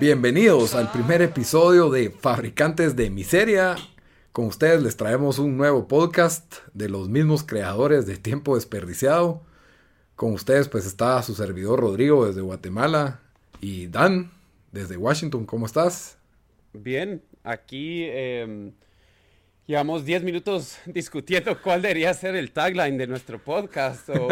[0.00, 3.76] Bienvenidos al primer episodio de Fabricantes de Miseria.
[4.32, 9.42] Con ustedes les traemos un nuevo podcast de los mismos creadores de Tiempo Desperdiciado.
[10.16, 13.20] Con ustedes pues está su servidor Rodrigo desde Guatemala
[13.60, 14.30] y Dan
[14.72, 15.44] desde Washington.
[15.44, 16.16] ¿Cómo estás?
[16.72, 18.70] Bien, aquí eh,
[19.66, 24.24] llevamos 10 minutos discutiendo cuál debería ser el tagline de nuestro podcast o-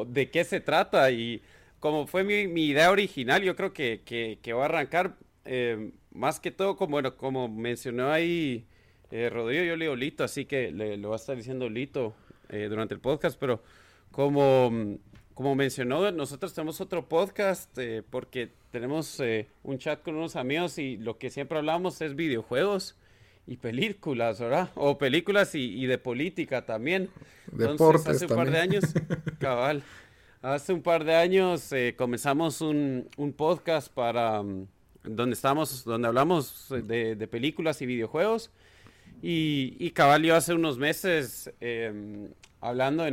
[0.00, 1.10] o de qué se trata.
[1.10, 1.40] Y
[1.80, 5.92] como fue mi, mi idea original, yo creo que, que, que va a arrancar eh,
[6.12, 8.66] más que todo, como, bueno, como mencionó ahí
[9.10, 12.14] eh, Rodrigo, yo le digo Lito, así que le, lo va a estar diciendo Lito
[12.48, 13.62] eh, durante el podcast, pero
[14.10, 14.98] como,
[15.34, 20.78] como mencionó, nosotros tenemos otro podcast eh, porque tenemos eh, un chat con unos amigos
[20.78, 22.96] y lo que siempre hablamos es videojuegos
[23.46, 24.70] y películas, ¿verdad?
[24.74, 27.08] O películas y, y de política también.
[27.50, 28.84] Deportes hace un par de también.
[28.84, 28.84] años,
[29.40, 29.82] cabal,
[30.42, 34.66] hace un par de años eh, comenzamos un, un podcast para mm,
[35.04, 38.50] donde estamos, donde hablamos de, películas y videojuegos.
[39.22, 43.04] Y, y hace unos meses em, hablando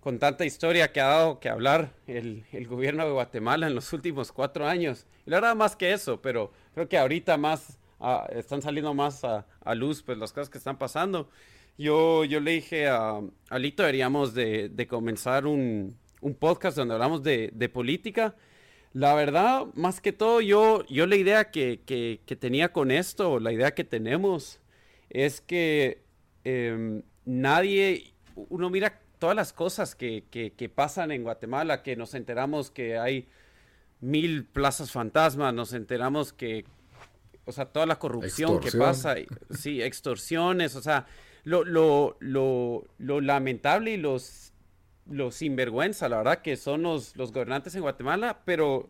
[0.00, 4.30] con tanta historia que ha dado que hablar el, gobierno de Guatemala en los últimos
[4.30, 5.06] cuatro años.
[5.26, 9.24] Y la verdad más que eso, pero creo que ahorita más ah, están saliendo más
[9.24, 11.28] a, luz pues las cosas que están pasando.
[11.76, 13.20] Yo, yo le dije a,
[13.50, 18.34] a Lito, deberíamos de, de comenzar un, un podcast donde hablamos de, de política.
[18.92, 23.38] La verdad, más que todo, yo, yo la idea que, que, que tenía con esto,
[23.38, 24.60] la idea que tenemos,
[25.10, 26.02] es que
[26.44, 32.14] em, nadie, uno mira todas las cosas que, que, que pasan en Guatemala, que nos
[32.14, 33.28] enteramos que hay
[34.00, 36.64] mil plazas fantasmas, nos enteramos que,
[37.44, 39.16] o sea, toda la corrupción que pasa,
[39.50, 41.06] sí, extorsiones, o sea,
[41.44, 44.52] lo, lo, lo, lo lamentable y los,
[45.10, 48.88] los sinvergüenza, la verdad, que son los, los gobernantes en Guatemala, pero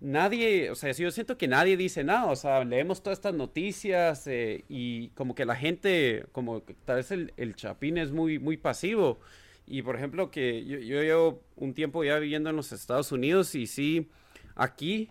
[0.00, 4.26] nadie, o sea, yo siento que nadie dice nada, o sea, leemos todas estas noticias
[4.26, 8.56] eh, y como que la gente, como tal vez el, el chapín es muy, muy
[8.56, 9.20] pasivo.
[9.66, 13.54] Y por ejemplo, que yo, yo llevo un tiempo ya viviendo en los Estados Unidos
[13.54, 14.10] y sí,
[14.56, 15.10] aquí,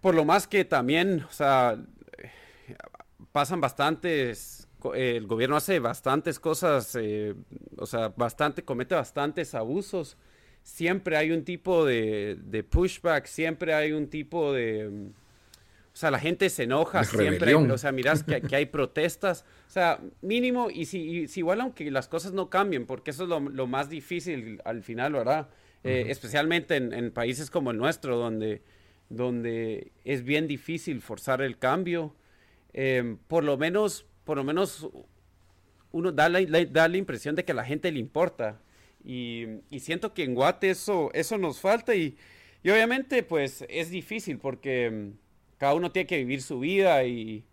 [0.00, 1.78] por lo más que también, o sea,
[3.32, 7.34] pasan bastantes, el gobierno hace bastantes cosas, eh,
[7.76, 10.16] o sea, bastante, comete bastantes abusos.
[10.62, 14.88] Siempre hay un tipo de, de pushback, siempre hay un tipo de...
[14.88, 15.06] mm,
[15.92, 18.66] O sea, la gente se enoja, De siempre, hay- o sea, miras que, que hay
[18.78, 23.12] protestas, o sea, mínimo, y si, y si igual aunque las cosas no cambien, porque
[23.12, 25.48] eso es lo, lo más difícil al final, ¿verdad?
[25.84, 28.60] Eh, Especialmente en, en países como el nuestro, donde,
[29.08, 32.12] donde es bien difícil forzar el cambio,
[32.74, 34.90] eh, por lo menos, por lo menos
[35.92, 38.60] uno da la, la- da la impresión de que a la gente le importa.
[39.04, 42.18] Y, y siento que en Guate eso, eso nos falta y,
[42.62, 45.18] y obviamente pues es difícil porque mm,
[45.58, 47.44] cada uno tiene que vivir su vida y,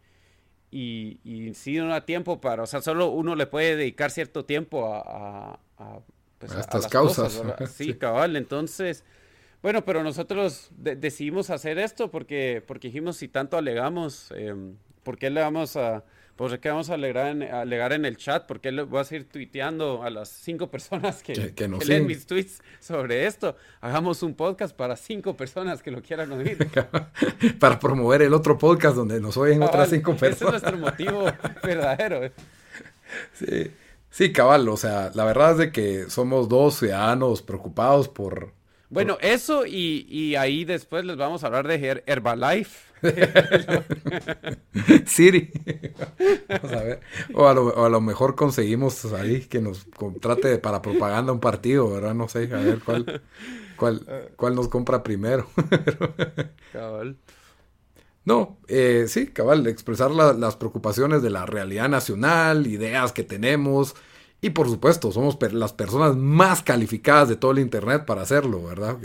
[0.72, 4.46] y, y si no da tiempo para, o sea, solo uno le puede dedicar cierto
[4.46, 6.00] tiempo a, a- a,
[6.40, 7.34] pues, A estas las causas.
[7.38, 7.72] cosas.
[7.78, 7.94] Sí, Sí.
[7.96, 9.04] cabal, entonces...
[9.62, 15.18] Bueno, pero nosotros de- decidimos hacer esto porque, porque dijimos, si tanto alegamos, em, ¿por
[15.18, 16.04] qué le vamos a,
[16.36, 18.46] por qué vamos a alegar en, a alegar en el chat?
[18.48, 21.86] ¿Por qué le voy a seguir tuiteando a las cinco personas que, Que- que que
[21.86, 23.56] leen mis tweets sobre esto?
[23.82, 26.58] Hagamos un podcast para cinco personas que lo quieran oír.
[27.60, 30.62] Para promover el otro podcast donde nos oyen otras cinco Ese es personas.
[30.64, 31.26] nuestro motivo
[31.64, 32.32] verdadero.
[33.34, 33.72] Sí,
[34.10, 34.68] sí, cabal.
[34.70, 38.54] O sea, la verdad es de que somos dos ciudadanos preocupados por...
[38.94, 42.92] Bueno, eso y, y ahí después les vamos a hablar de Her- Herbalife.
[45.06, 45.52] Siri.
[46.48, 47.02] Vamos a ver.
[47.34, 51.40] O a, lo, o a lo mejor conseguimos ahí que nos contrate para propaganda un
[51.40, 52.14] partido, ¿verdad?
[52.14, 53.22] No sé, a ver cuál,
[53.76, 55.48] cuál, cuál nos compra primero.
[56.72, 57.18] Cabal.
[58.26, 63.96] No, eh, sí, cabal, expresar la- las preocupaciones de la realidad nacional, ideas que tenemos
[64.44, 68.98] Y por supuesto, somos las personas más calificadas de todo el Internet para hacerlo, ¿verdad?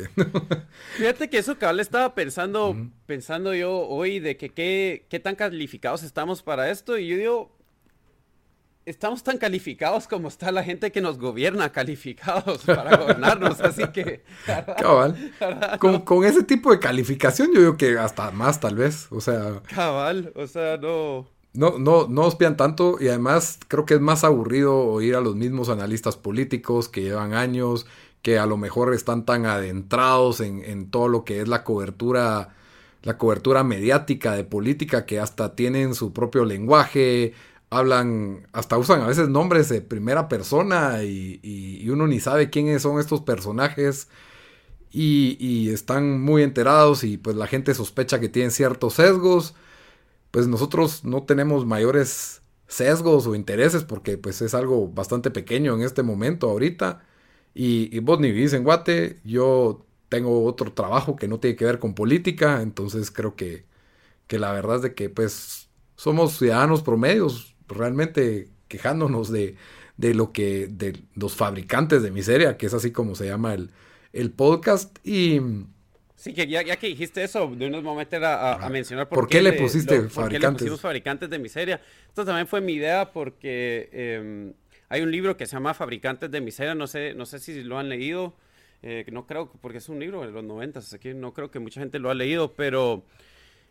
[0.96, 2.76] Fíjate que eso cabal estaba pensando,
[3.06, 6.98] pensando yo hoy de que qué, qué tan calificados estamos para esto.
[6.98, 7.56] Y yo digo,
[8.84, 14.24] estamos tan calificados como está la gente que nos gobierna calificados para gobernarnos, así que...
[14.76, 15.32] Cabal.
[15.78, 19.62] Con, con, ese tipo de calificación yo digo que hasta más tal vez, o sea...
[19.72, 24.24] Cabal, o sea, no no, no, no os tanto y además creo que es más
[24.24, 27.86] aburrido oír a los mismos analistas políticos que llevan años,
[28.22, 32.54] que a lo mejor están tan adentrados en, en todo lo que es la cobertura,
[33.02, 37.34] la cobertura mediática de política que hasta tienen su propio lenguaje,
[37.70, 42.82] hablan, hasta usan a veces nombres de primera persona y, y, uno ni sabe quiénes
[42.82, 44.08] son estos personajes.
[44.90, 49.54] Y, y, están muy enterados y pues la gente sospecha que tienen ciertos sesgos
[50.30, 55.82] pues nosotros no tenemos mayores sesgos o intereses porque pues es algo bastante pequeño en
[55.82, 57.02] este momento ahorita.
[57.54, 61.78] Y, vos ni vivís en Guate, yo tengo otro trabajo que no tiene que ver
[61.80, 63.66] con política, entonces creo que,
[64.26, 69.56] que la verdad es de que pues somos ciudadanos promedios, realmente quejándonos de,
[69.96, 73.70] de lo que, de los fabricantes de miseria, que es así como se llama el,
[74.12, 74.98] el podcast.
[75.04, 75.40] Y,
[76.18, 79.52] Sí, que ya, que dijiste eso, de unos momentos era a, mencionar por, qué, le
[79.52, 80.62] pusiste fabricantes.
[80.62, 81.80] pusimos fabricantes de miseria.
[82.08, 84.52] Esto también fue mi idea porque em,
[84.88, 87.78] hay un libro que se llama Fabricantes de miseria, no sé, no sé si lo
[87.78, 88.34] han leído,
[88.82, 91.60] eh, no creo, porque es un libro de los 90, así que no creo que
[91.60, 93.04] mucha gente lo ha leído, pero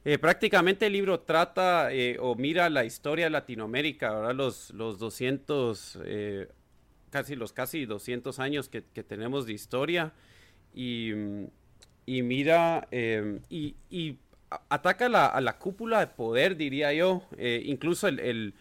[0.05, 4.35] eh, prácticamente el libro trata eh, o mira la historia de Latinoamérica, ¿verdad?
[4.35, 5.99] Los, los 200,
[7.09, 10.13] casi los casi 200 años que, que tenemos de historia
[10.73, 11.11] y
[12.07, 13.75] y mira, em, y,
[14.69, 17.21] ataca a la cúpula de poder, diría yo.
[17.37, 18.53] Eh, incluso en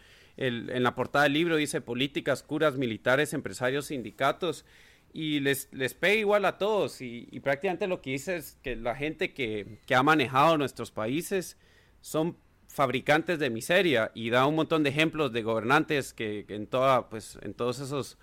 [0.82, 4.64] la portada del libro dice políticas, curas, militares, empresarios, sindicatos.
[5.12, 7.00] Y les, les pega igual a todos.
[7.00, 11.56] Y, prácticamente lo que dice es que la gente que, ha manejado nuestros países
[12.00, 12.36] son
[12.68, 17.38] fabricantes de miseria y da un montón de ejemplos de gobernantes que, en toda pues
[17.42, 18.18] en todos esos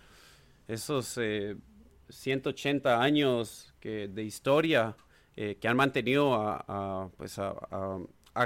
[0.68, 1.18] esos
[2.10, 4.96] 180 eh, años que, de historia
[5.36, 7.56] eh, que han mantenido a, pues a,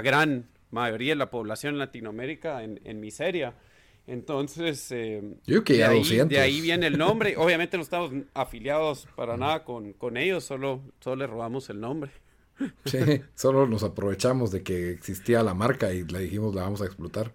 [0.02, 3.54] gran mayoría de la población en Latinoamérica en, miseria.
[4.06, 7.36] Entonces, eh, de, ahí, viene el nombre.
[7.36, 12.10] Obviamente no estamos afiliados para nada con, con ellos, solo, solo les robamos el nombre.
[12.86, 12.98] Sí,
[13.34, 17.32] solo nos aprovechamos de que existía la marca y le dijimos la vamos a explotar.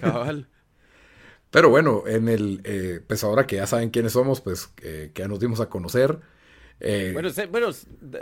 [0.00, 0.48] Cabal.
[1.50, 5.26] Pero bueno, en el, eh, pues ahora que ya saben quiénes somos, pues que ya
[5.26, 6.20] nos dimos a conocer.
[6.80, 7.68] Eh, bueno, bueno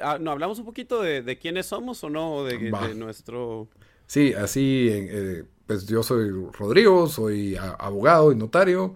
[0.03, 2.45] ah, ¿no hablamos un poquito de, quiénes somos o no?
[2.45, 2.59] De,
[2.95, 3.69] nuestro...
[4.07, 8.95] Sí, así, eh, pues yo soy Rodrigo, soy abogado y notario.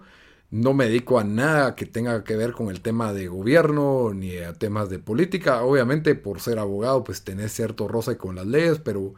[0.51, 4.37] No me dedico a nada que tenga que ver con el tema de gobierno ni
[4.37, 5.63] a temas de política.
[5.63, 9.15] Obviamente, por ser abogado, pues tenés cierto roce con las leyes, pero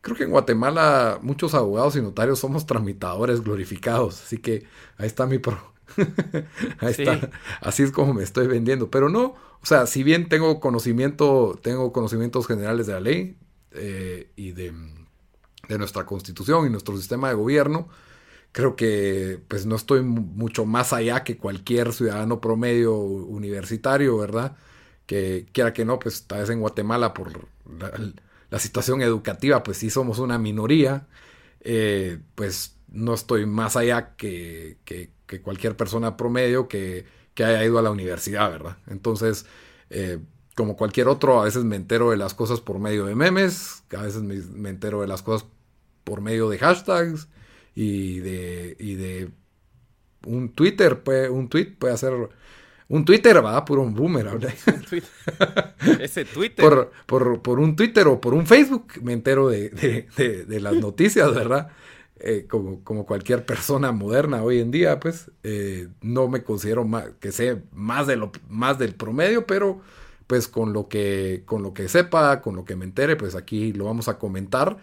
[0.00, 4.22] creo que en Guatemala muchos abogados y notarios somos tramitadores glorificados.
[4.22, 4.66] Así que
[4.98, 5.77] ahí está mi pro.
[6.80, 7.30] ahí está.
[7.60, 8.90] Así es como me estoy vendiendo.
[8.90, 13.36] Pero no, o sea, si bien tengo conocimiento, tengo conocimientos generales de la ley
[13.72, 14.72] eh, y de,
[15.76, 17.88] nuestra constitución y nuestro sistema de gobierno,
[18.52, 24.56] creo que pues no estoy mucho más allá que cualquier ciudadano promedio universitario, ¿verdad?
[25.06, 27.48] Que quiera que no, pues tal vez en Guatemala por
[28.50, 31.06] la, situación educativa, pues sí somos una minoría,
[31.60, 35.10] eh, pues no estoy más allá que, que
[35.42, 37.04] cualquier persona promedio que
[37.38, 38.78] que haya ido a la universidad, ¿verdad?
[38.88, 39.46] Entonces,
[39.90, 40.18] eh,
[40.56, 44.02] como cualquier otro, a veces me entero de las cosas por medio de memes, a
[44.02, 45.46] veces me, entero de las cosas
[46.02, 47.28] por medio de hashtags
[47.76, 49.30] y de, y de
[50.26, 52.12] un Twitter, puede, un tweet puede hacer...
[52.88, 53.64] Un Twitter, ¿verdad?
[53.64, 54.26] Puro un boomer.
[56.00, 56.64] Ese Twitter.
[57.06, 59.68] Por, por, un Twitter o por un Facebook me entero de,
[60.16, 61.70] de las noticias, ¿verdad?
[62.20, 67.30] Eh, como, cualquier persona moderna hoy en día, pues eh, no me considero más, que
[67.32, 69.80] sé más, de lo, más del promedio, pero
[70.26, 73.72] pues con lo, que, con lo que sepa, con lo que me entere, pues aquí
[73.72, 74.78] lo vamos a comentar.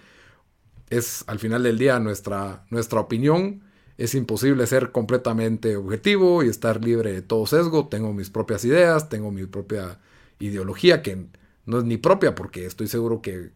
[0.89, 3.63] Es al final del día nuestra, nuestra opinión.
[3.97, 7.87] Es imposible ser completamente objetivo y estar libre de todo sesgo.
[7.87, 9.99] Tengo mis propias ideas, tengo mi propia
[10.39, 11.27] ideología que
[11.65, 13.51] no es ni propia porque estoy seguro que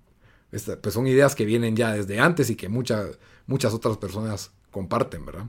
[0.49, 5.25] pues son ideas que vienen ya desde antes y que muchas muchas otras personas comparten,
[5.25, 5.45] ¿verdad?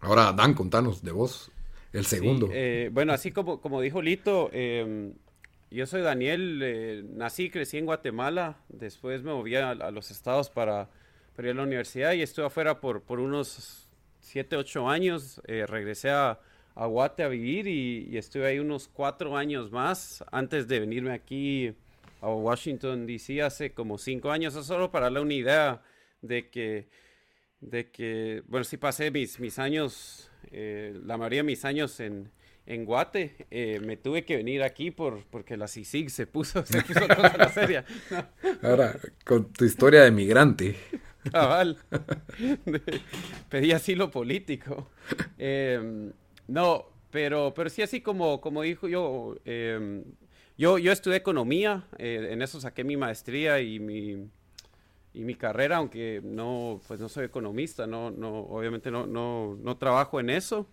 [0.00, 1.50] Ahora, Dan, contanos de vos,
[1.92, 2.48] el segundo.
[2.52, 5.14] Eh, bueno, así como, como dijo Lito, em,
[5.70, 10.88] yo soy Daniel, eh, nací crecí en Guatemala, después me moví a, los estados para,
[11.38, 13.88] ir a la universidad y estuve afuera por, por unos
[14.20, 16.38] 7, 8 años, eh, regresé a,
[16.76, 21.74] a Guate a vivir y, estuve ahí unos 4 años más antes de venirme aquí
[22.20, 23.42] a Washington, D.C.
[23.42, 25.82] hace como 5 años, solo para darle una idea
[26.22, 26.88] de que,
[27.60, 32.30] de que bueno, sí pasé mis, mis años, eh, la mayoría de mis años en,
[32.66, 36.82] en Guate, eh, me tuve que venir aquí por, porque la CICIG se puso, se
[36.82, 37.84] puso la serie.
[38.62, 38.94] Ahora,
[39.24, 40.76] con tu historia de migrante.
[41.32, 41.78] Cabal.
[43.48, 44.90] pedí asilo político.
[45.38, 46.12] Em,
[46.46, 50.04] no, pero, pero sí así como, como dijo yo, em,
[50.58, 54.28] yo, yo estudié economía, eh, en eso saqué mi maestría y mi,
[55.14, 59.76] y mi carrera, aunque no, pues no soy economista, no, no, obviamente no, no, no
[59.78, 60.68] trabajo en eso.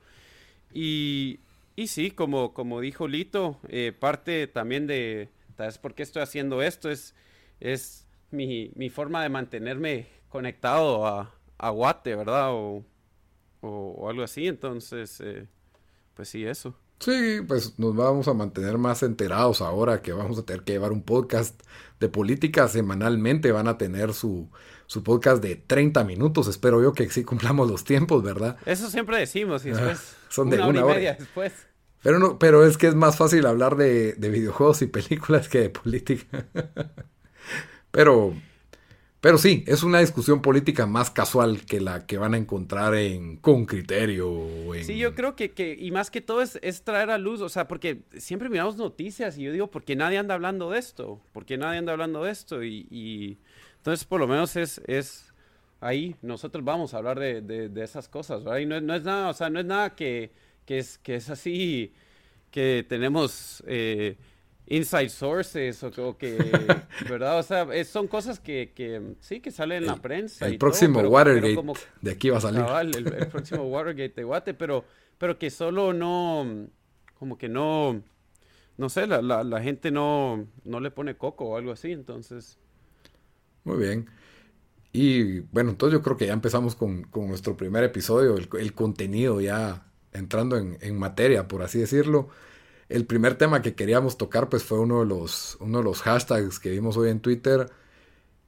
[0.73, 1.39] Y,
[1.75, 6.61] y sí, como, como dijo Lito, eh, parte también de, ¿sabes por qué estoy haciendo
[6.61, 6.89] esto?
[6.89, 7.15] Es,
[7.59, 12.51] es mi, mi forma de mantenerme conectado a, a Guate, ¿verdad?
[12.53, 12.83] O,
[13.61, 15.47] o, algo así, entonces, eh,
[16.13, 16.75] pues sí, eso.
[17.05, 20.91] Sí, pues nos vamos a mantener más enterados ahora que vamos a tener que llevar
[20.91, 21.61] un podcast
[21.99, 23.51] de política semanalmente.
[23.51, 24.49] Van a tener su,
[24.87, 26.47] su podcast de 30 minutos.
[26.47, 28.57] Espero yo que sí cumplamos los tiempos, ¿verdad?
[28.65, 31.53] Eso siempre decimos y después son de una, hora y media después.
[32.01, 35.59] Pero no, pero es que es más fácil hablar de, de videojuegos y películas que
[35.59, 36.47] de política.
[37.91, 38.33] pero
[39.25, 43.37] pero sí, es una discusión política más casual que la que van a encontrar en
[43.37, 44.47] Con Criterio.
[44.83, 47.49] Sí, yo creo que, que, y más que todo es, es, traer a luz, o
[47.49, 51.19] sea, porque siempre miramos noticias y yo digo, ¿por qué nadie anda hablando de esto?
[51.31, 52.63] ¿Por qué nadie anda hablando de esto?
[52.63, 53.39] Y, y
[53.77, 55.33] entonces por lo menos es, es
[55.81, 58.59] ahí, nosotros vamos a hablar de, de, esas cosas, ¿verdad?
[58.59, 60.29] Y no, no, es nada, o sea, no es nada que,
[60.67, 61.93] que, es, que es así,
[62.51, 63.63] que tenemos...
[63.65, 64.17] Eh,
[64.67, 66.37] inside sources o, que,
[67.09, 67.39] ¿verdad?
[67.39, 70.47] O sea, son cosas que, que, sí, que salen en la prensa.
[70.47, 71.61] El próximo Watergate
[72.01, 72.63] de aquí va a salir.
[72.95, 74.85] el, próximo Watergate de Guate, pero,
[75.17, 76.67] pero que solo no,
[77.19, 78.01] como que no,
[78.77, 82.57] no sé, la, la, gente no, no le pone coco o algo así, entonces.
[83.63, 84.09] Muy bien.
[84.91, 88.73] Y bueno, entonces yo creo que ya empezamos con, con nuestro primer episodio, el, el
[88.73, 92.29] contenido ya entrando en, en materia, por así decirlo
[92.89, 96.59] el primer tema que queríamos tocar pues fue uno de los, uno de los hashtags
[96.59, 97.69] que vimos hoy en Twitter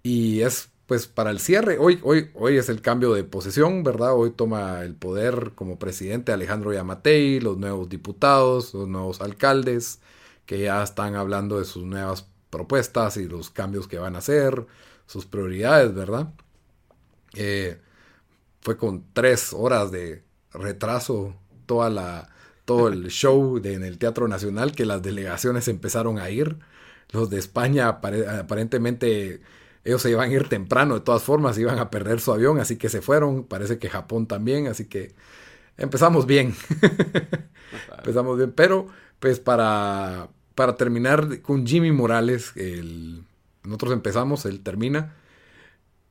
[0.03, 4.13] y es pues para el cierre, hoy, hoy, hoy es el cambio de posesión, ¿verdad?
[4.15, 10.00] Hoy toma el poder como presidente Alejandro Yamatei, los nuevos diputados, los nuevos alcaldes,
[10.46, 14.65] que ya están hablando de sus nuevas propuestas y los cambios que van a hacer,
[15.08, 16.34] sus prioridades, ¿verdad?
[17.34, 17.82] Eh,
[18.62, 22.29] fue con tres horas de retraso toda la,
[22.67, 26.57] todo el show en el Teatro Nacional que las delegaciones empezaron a ir.
[27.12, 29.39] Los de España aparentemente
[29.86, 32.75] ellos se iban a ir temprano, de todas formas iban a perder su avión, así
[32.75, 33.45] que se fueron.
[33.45, 35.15] Parece que Japón también, así que
[35.77, 36.53] empezamos bien.
[38.00, 38.89] empezamos bien, pero
[39.21, 42.51] pues para, para terminar con Jimmy Morales,
[43.63, 45.15] nosotros empezamos, él termina.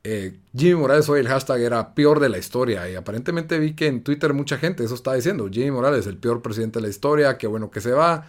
[0.09, 3.87] Eh, Jimmy Morales hoy el hashtag era peor de la historia y aparentemente vi que
[3.87, 7.37] en Twitter mucha gente eso está diciendo, Jimmy Morales el peor presidente de la historia,
[7.37, 8.25] qué bueno que se va.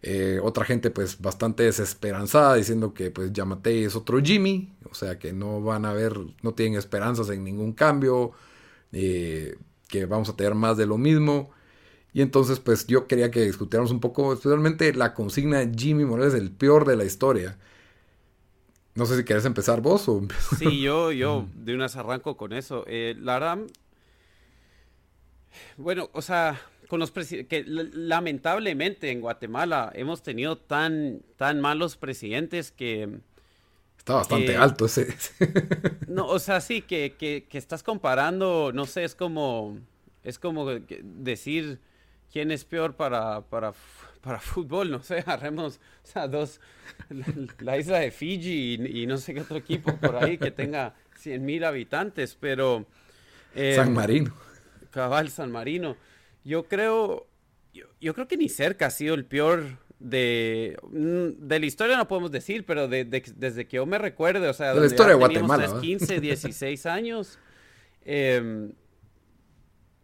[0.00, 5.18] Eh, otra gente pues bastante desesperanzada diciendo que pues Yamatei es otro Jimmy, o sea
[5.18, 8.32] que no van a ver, no tienen esperanzas en ningún cambio,
[8.92, 9.58] eh,
[9.88, 11.50] que vamos a tener más de lo mismo.
[12.14, 16.50] Y entonces pues yo quería que discutiéramos un poco especialmente la consigna Jimmy Morales el
[16.52, 17.58] peor de la historia.
[18.98, 20.26] No sé si quieres empezar vos o...
[20.58, 22.82] Sí, yo, yo de unas arranco con eso.
[22.88, 23.56] Eh, la
[25.76, 32.72] bueno, o sea, con los que lamentablemente en Guatemala hemos tenido tan, tan malos presidentes
[32.72, 33.20] que...
[33.98, 35.14] Está bastante alto ese.
[36.08, 39.78] no, o sea, sí, que, que, que, estás comparando, no sé, es como,
[40.24, 40.66] es como
[41.02, 41.78] decir
[42.32, 43.74] quién es peor para, para
[44.20, 46.60] para fútbol, no sé, agarremos o sea, dos,
[47.60, 51.44] la, isla de Fiji y, no sé qué otro equipo por ahí que tenga 100
[51.44, 52.86] mil habitantes, pero...
[53.54, 54.34] Eh, San Marino.
[54.90, 55.96] Cabal, San Marino.
[56.44, 57.26] Yo creo,
[58.00, 62.08] yo, creo que ni cerca ha sido el peor de, mm, de la historia no
[62.08, 65.18] podemos decir, pero de, desde que yo me recuerde, o sea, de la historia de
[65.18, 65.80] Guatemala.
[65.80, 67.38] 15, 16 años,
[68.04, 68.72] em,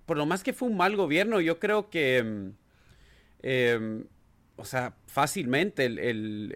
[0.05, 2.53] por lo más que fue un mal gobierno, yo creo que
[3.45, 4.05] em,
[4.57, 5.99] o sea, fácilmente el,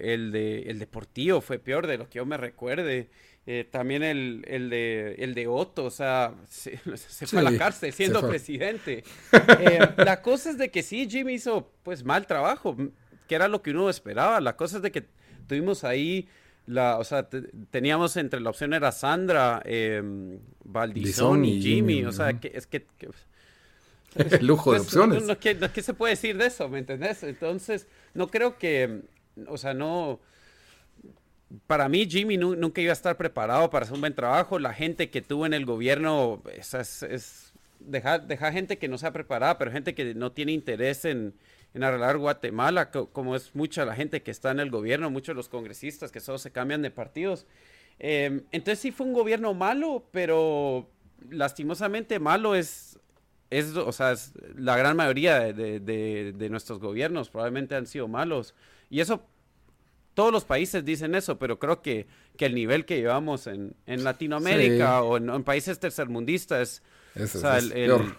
[0.01, 3.11] el, de, el Deportivo fue peor de lo que yo me recuerde.
[3.47, 6.77] Eh, también el, el, de, el de Otto, o sea, se,
[7.27, 9.05] fue a la cárcel siendo presidente.
[9.61, 12.77] Em, la cosa es de que sí, Jimmy hizo pues mal trabajo,
[13.27, 14.41] que era lo que uno esperaba.
[14.41, 15.05] La cosa es de que
[15.47, 16.29] tuvimos ahí,
[16.67, 17.29] la, o sea,
[17.71, 20.03] teníamos entre la opción era Sandra, eh,
[20.95, 21.13] y,
[21.63, 22.87] Jimmy, o sea, que, es que
[24.15, 25.23] El lujo de Pues, opciones.
[25.23, 26.69] No, no, ¿qué, no, ¿qué se puede decir de eso?
[26.69, 27.23] ¿Me entendés?
[27.23, 29.03] Entonces, no creo que,
[29.47, 30.21] o sea, no...
[31.67, 34.59] Para mí, Jimmy nu- nunca iba a estar preparado para hacer un buen trabajo.
[34.59, 36.75] La gente que tuvo en el gobierno es,
[38.53, 41.33] gente que no sea preparada, pero gente que no tiene interés en,
[41.73, 45.29] en arreglar Guatemala, co- como es mucha la gente que está en el gobierno, muchos
[45.29, 47.47] de los congresistas que solo se cambian de partidos.
[47.99, 50.91] Eh, entonces sí fue un gobierno malo, pero
[51.31, 52.99] lastimosamente malo es,
[53.51, 57.87] es, o sea, es la gran mayoría de, de- de- de nuestros gobiernos probablemente han
[57.87, 58.55] sido malos.
[58.91, 59.23] Y eso,
[60.15, 64.05] todos los países dicen eso, pero creo que, que el nivel que llevamos en, en
[64.05, 65.07] Latinoamérica Sí.
[65.07, 66.83] o en, en países tercermundistas,
[67.15, 68.17] Eso o sea, es el- el- peor.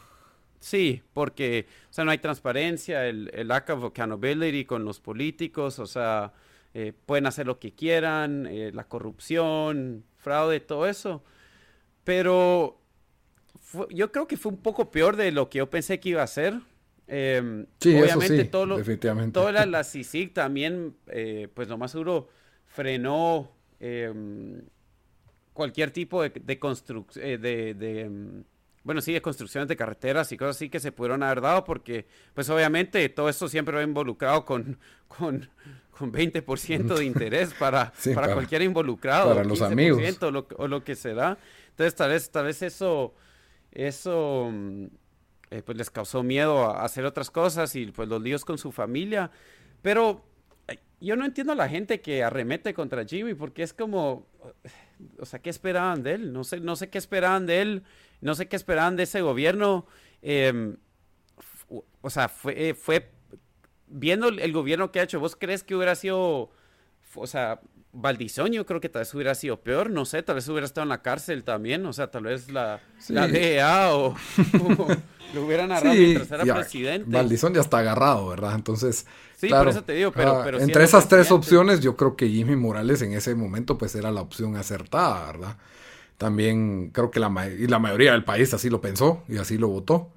[0.59, 5.77] sí, porque o sea, no hay transparencia, el, el lack of accountability con los políticos,
[5.79, 6.33] o sea,
[6.73, 11.23] eh, pueden hacer lo que quieran, eh, la corrupción, fraude, todo eso.
[12.03, 12.78] Pero
[13.71, 16.23] fue- yo creo que fue un poco peor de lo que yo pensé que iba
[16.23, 16.59] a ser.
[17.07, 19.31] Em, Sí, eso obviamente sí, todo lo- definitivamente.
[19.33, 22.29] toda la, la CICIG también, eh, pues lo más seguro,
[22.67, 24.61] frenó em,
[25.53, 28.43] cualquier tipo de, de construcción, de, de, em,
[28.83, 32.05] bueno, sí, de construcciones de carreteras y cosas así que se pudieron haber dado, porque,
[32.33, 35.49] pues obviamente, todo esto siempre va involucrado con, con,
[35.91, 39.29] con 20% de interés para, Sí, para, para- cualquier involucrado.
[39.29, 39.99] para los amigos.
[40.01, 41.37] 15% O lo, o lo que será.
[41.71, 43.13] Entonces, tal vez, tal vez eso,
[43.71, 44.85] eso mm,
[45.51, 48.71] eh, pues les causó miedo a hacer otras cosas y pues los líos con su
[48.71, 49.31] familia.
[49.81, 50.23] Pero
[51.01, 54.27] yo no entiendo a la gente que arremete contra Jimmy porque es como,
[55.17, 56.33] o sea, ¿qué esperaban de él?
[56.33, 57.83] No sé, no sé qué esperaban de él,
[58.21, 59.85] no sé qué esperaban de ese gobierno.
[60.21, 60.77] Em,
[62.01, 63.09] o sea, fue, eh, fue
[63.87, 66.51] viendo el gobierno que ha hecho, ¿vos crees que hubiera sido,
[67.15, 70.65] o sea, Valdisoño creo que tal vez hubiera sido peor, no sé, tal vez hubiera
[70.65, 73.27] estado en la cárcel también, o sea, tal vez la, la.
[73.27, 74.09] DEA o,
[74.77, 74.87] o
[75.33, 77.07] lo hubieran agarrado Sí, mientras era ya, presidente.
[77.09, 78.55] Valdizón ya está agarrado, ¿verdad?
[78.55, 79.05] Entonces,
[79.35, 82.15] Sí, claro, por eso te digo, pero, ah, pero entre esas tres opciones, yo creo
[82.15, 85.57] que Jimmy Morales en ese momento pues era la opción acertada, ¿verdad?
[86.17, 89.69] También creo que la, y la mayoría del país así lo pensó y así lo
[89.69, 90.11] votó.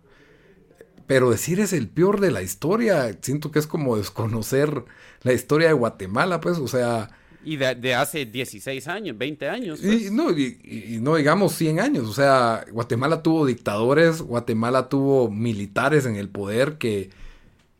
[1.06, 4.84] Pero decir es el peor de la historia, siento que es como desconocer
[5.22, 7.10] la historia de Guatemala, pues, o sea,
[7.44, 9.80] Y de, de hace 16 años, 20 años.
[9.82, 10.12] y, pues.
[10.12, 15.30] no, y, y- y no digamos 100 años, o sea, Guatemala tuvo dictadores, Guatemala tuvo
[15.30, 17.10] militares en el poder que,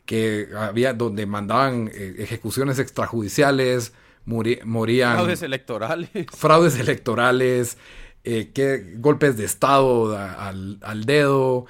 [0.05, 3.92] que había, donde mandaban eh, ejecuciones extrajudiciales,
[4.27, 6.09] muri- morían Fraudes electorales.
[6.37, 7.79] fraudes electorales,
[8.25, 11.66] eh, que, golpes de Estado a- al, al dedo.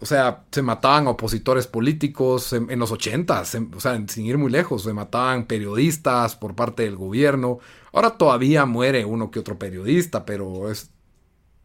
[0.00, 3.40] O sea, se mataban opositores políticos en, los 80,
[3.74, 7.58] o sea, sin ir muy lejos, se mataban periodistas por parte del gobierno.
[7.92, 10.90] Ahora todavía muere uno que otro periodista, pero es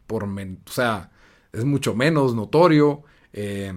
[0.06, 1.10] por, o sea,
[1.52, 3.02] es mucho menos notorio.
[3.32, 3.72] eh,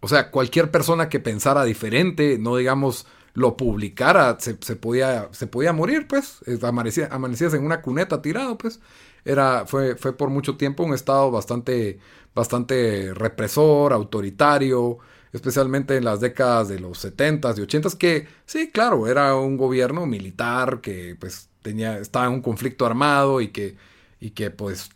[0.00, 5.46] o sea, cualquier persona que pensara diferente, no digamos lo publicara, se, se podía, se
[5.46, 6.40] podía morir, pues.
[6.62, 8.80] Amanecía, amanecías en una cuneta tirado, pues.
[9.28, 11.98] Era, fue, fue por mucho tiempo un estado bastante,
[12.34, 14.98] bastante represor, autoritario,
[15.32, 20.06] especialmente en las décadas de los 70s y 80s, que sí, claro, era un gobierno
[20.06, 23.76] militar que pues tenía, estaba en un conflicto armado y que,
[24.18, 24.90] y que pues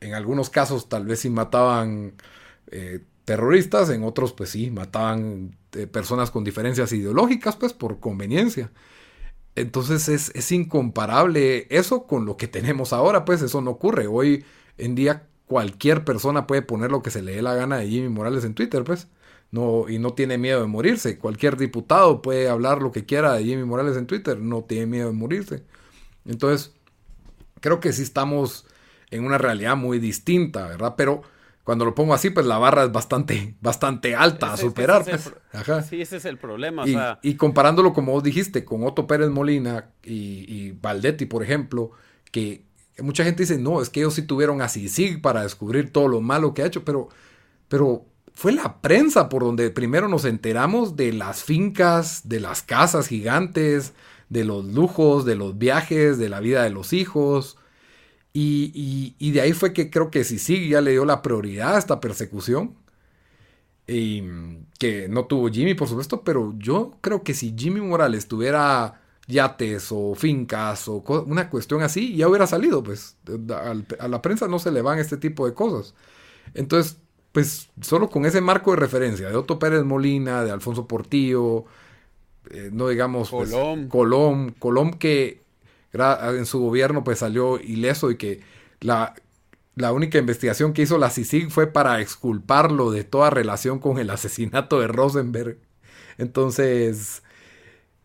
[0.00, 2.12] en algunos casos tal vez sí mataban
[2.70, 8.70] eh, terroristas, en otros pues sí, mataban eh, personas con diferencias ideológicas, pues por conveniencia.
[9.60, 14.06] Entonces es, es incomparable eso con lo que tenemos ahora, pues eso no ocurre.
[14.06, 14.44] Hoy
[14.78, 18.08] en día cualquier persona puede poner lo que se le dé la gana de Jimmy
[18.08, 19.08] Morales en Twitter, pues.
[19.50, 21.18] No, y no tiene miedo de morirse.
[21.18, 25.08] Cualquier diputado puede hablar lo que quiera de Jimmy Morales en Twitter, no tiene miedo
[25.08, 25.64] de morirse.
[26.26, 26.74] Entonces,
[27.60, 28.66] creo que sí estamos
[29.10, 30.94] en una realidad muy distinta, ¿verdad?
[30.96, 31.22] Pero
[31.68, 35.02] cuando lo pongo así, pues la barra es bastante, bastante alta a ese superar.
[35.06, 35.34] es pues.
[35.52, 35.82] Ajá.
[35.82, 36.88] Sí, ese es el problema.
[36.88, 41.26] Y, o sea, y comparándolo, como vos dijiste, con Otto Pérez Molina y, y Valdetti,
[41.26, 41.90] por ejemplo,
[42.32, 42.64] que
[43.02, 44.68] mucha gente dice, no, es que ellos sí tuvieron a
[45.20, 47.10] para descubrir todo lo malo que ha hecho, pero,
[47.68, 53.08] pero fue la prensa por donde primero nos enteramos de las fincas, de las casas
[53.08, 53.92] gigantes,
[54.30, 57.57] de los lujos, de los viajes, de la vida de los hijos.
[58.40, 61.74] Y, y- y de ahí fue que creo que CICIG ya le dio la prioridad
[61.76, 62.74] a esta persecución.
[63.86, 68.28] Y mm, que no tuvo Jimmy, por supuesto, pero yo creo que si Jimmy Morales
[68.28, 73.16] tuviera yates o fincas o una cuestión así, ya hubiera salido, pues.
[73.98, 75.94] A la prensa no se le van este tipo de cosas.
[76.54, 76.98] Entonces,
[77.32, 81.64] pues, solo con ese marco de referencia de Otto Pérez Molina, de Alfonso Portillo,
[82.50, 83.88] eh, no digamos, pues, Colom.
[83.88, 85.42] Colom, Colom que
[85.92, 88.40] en su gobierno pues salió ileso y que
[88.80, 89.14] la,
[89.74, 94.10] la única investigación que hizo la CICIG fue para exculparlo de toda relación con el
[94.10, 95.58] asesinato de Rosenberg.
[96.18, 97.22] Entonces,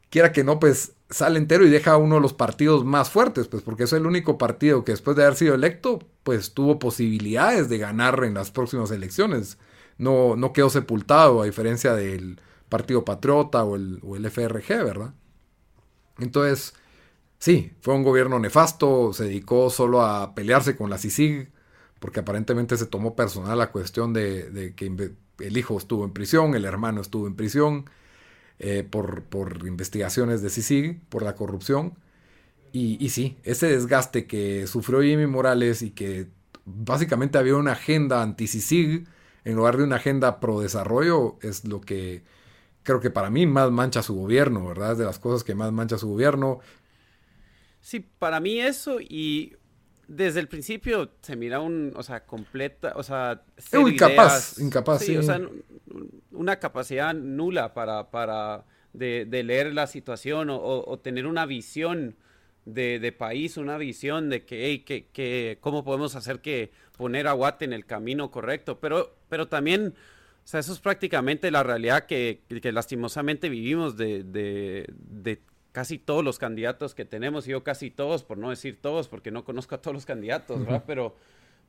[0.10, 3.64] quiera que no, pues sale entero y deja uno de los partidos más fuertes, pues
[3.64, 7.78] porque es el único partido que después de haber sido electo, pues tuvo posibilidades de
[7.78, 9.58] ganar en las próximas elecciones.
[9.98, 15.14] No, no quedó sepultado, a diferencia del Partido Patriota o el, o el FRG, ¿verdad?
[16.20, 16.74] Entonces,
[17.44, 21.52] sí, fue un gobierno nefasto, se dedicó solo a pelearse con la CICIG,
[22.00, 26.64] porque aparentemente se tomó personal la cuestión de, que el hijo estuvo en prisión, el
[26.64, 27.90] hermano estuvo en prisión
[28.60, 31.96] eh, por, por, investigaciones de CICIG, por la corrupción.
[32.72, 36.30] Y, y, sí, ese desgaste que sufrió Jimmy Morales y que
[36.64, 39.06] básicamente había una agenda anti-CICIG
[39.44, 42.24] en lugar de una agenda pro desarrollo es lo que
[42.84, 44.94] creo que para mí más mancha su gobierno, ¿verdad?
[44.94, 46.60] Es de las cosas que más mancha su gobierno.
[47.84, 49.58] Sí, para mí eso y
[50.08, 53.44] desde el principio se mira un, o sea, completa, o sea,
[53.74, 55.42] incapaz, incapaz, sí, o sea,
[56.32, 62.16] una capacidad nula para, para de, leer la situación o, tener una visión
[62.64, 67.34] de, país, una visión de que, hey, que, que, cómo podemos hacer que poner a
[67.34, 72.06] Guate en el camino correcto, pero, pero también, o sea, eso es prácticamente la realidad
[72.06, 75.42] que, que lastimosamente vivimos de, de, de
[75.74, 79.32] casi todos los candidatos que tenemos, y yo casi todos, por no decir todos, porque
[79.32, 80.84] no conozco a todos los candidatos, ¿verdad?
[80.88, 81.16] Pero,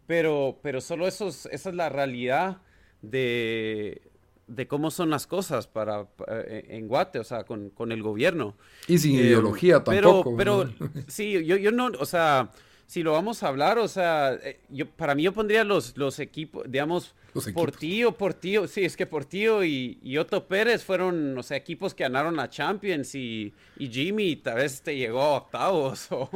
[0.06, 2.58] pero, pero solo esos, esa es la realidad
[3.00, 4.02] de,
[4.46, 8.54] de cómo son las cosas para, eh, en Guate, o sea, con, con el gobierno.
[8.86, 10.36] Y sin eh, ideología tampoco.
[10.36, 12.50] Pero, pero sí, yo, yo no, o sea,
[12.86, 16.18] si lo vamos a hablar, o sea, eh, yo, para mí yo pondría los, los
[16.18, 17.14] equipos, digamos,
[17.52, 21.56] por tío, por tío, sí, es que por tío y, Otto Pérez fueron, o sea,
[21.56, 26.28] equipos que ganaron la Champions y, Jimmy tal vez te llegó a octavos o,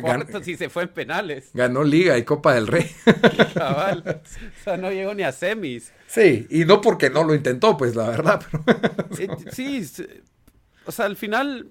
[0.00, 1.50] cuartos y se fue en penales.
[1.54, 2.86] Ganó Liga y Copa del Rey.
[3.54, 5.92] Cabal, o sea, no llegó ni a semis.
[6.06, 8.42] Sí, y no porque no lo intentó, pues la verdad.
[9.18, 9.82] Eh, sí,
[10.84, 11.70] o sea, al final,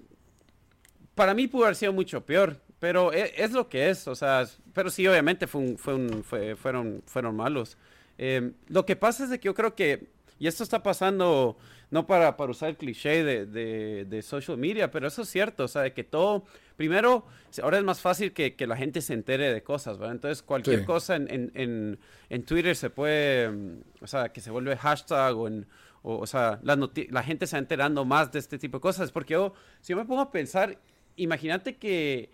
[1.13, 2.59] para mí pudo haber sido mucho peor.
[2.79, 7.03] Pero e, es, lo que es, o sea, pero sí, obviamente fue fue un, fueron,
[7.05, 7.77] fueron malos.
[8.17, 10.07] Em, lo que pasa es de que yo creo que,
[10.39, 11.57] y esto está pasando,
[11.91, 15.67] no para, para usar el cliché de, de, social media, pero eso es cierto, o
[15.67, 17.25] sea, de que todo, primero,
[17.61, 20.15] ahora es más fácil que, que la gente se entere de cosas, ¿verdad?
[20.15, 24.75] Entonces, cualquier cosa en, en, en, Twitter se puede, mm, o sea, que se vuelve
[24.77, 25.67] hashtag o en...
[26.07, 26.77] O, o sea, la,
[27.09, 29.11] la gente se va enterando más de este tipo de cosas.
[29.11, 30.77] Porque yo, si yo me pongo a pensar,
[31.15, 32.29] imagínate que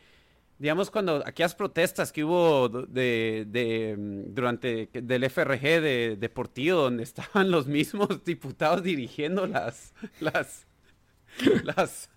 [0.62, 7.02] digamos, cuando aquellas protestas que hubo de, de mm, durante del FRG de Deportivo, donde
[7.12, 10.68] estaban los mismos diputados dirigiendo las, las,
[11.64, 12.10] las,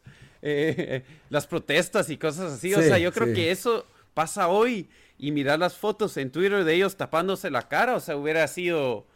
[0.42, 2.74] eh, las protestas y cosas así.
[2.74, 6.74] o sea, yo creo que eso pasa hoy y mirar las fotos en Twitter de
[6.74, 9.06] ellos tapándose la cara, o sea, hubiera sido...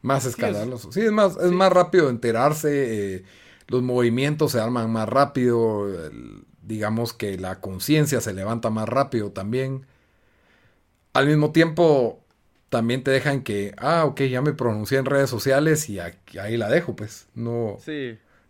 [0.00, 0.92] Más escandaloso.
[0.92, 3.24] Sí, es más, es más rápido enterarse, eh,
[3.66, 5.88] los movimientos se arman más rápido,
[6.68, 9.86] digamos que la conciencia se levanta más rápido también.
[11.14, 12.22] Al mismo tiempo,
[12.68, 16.68] también te dejan que, ah, ok, ya me pronuncié en redes sociales y ahí la
[16.68, 17.26] dejo, pues.
[17.34, 17.78] No,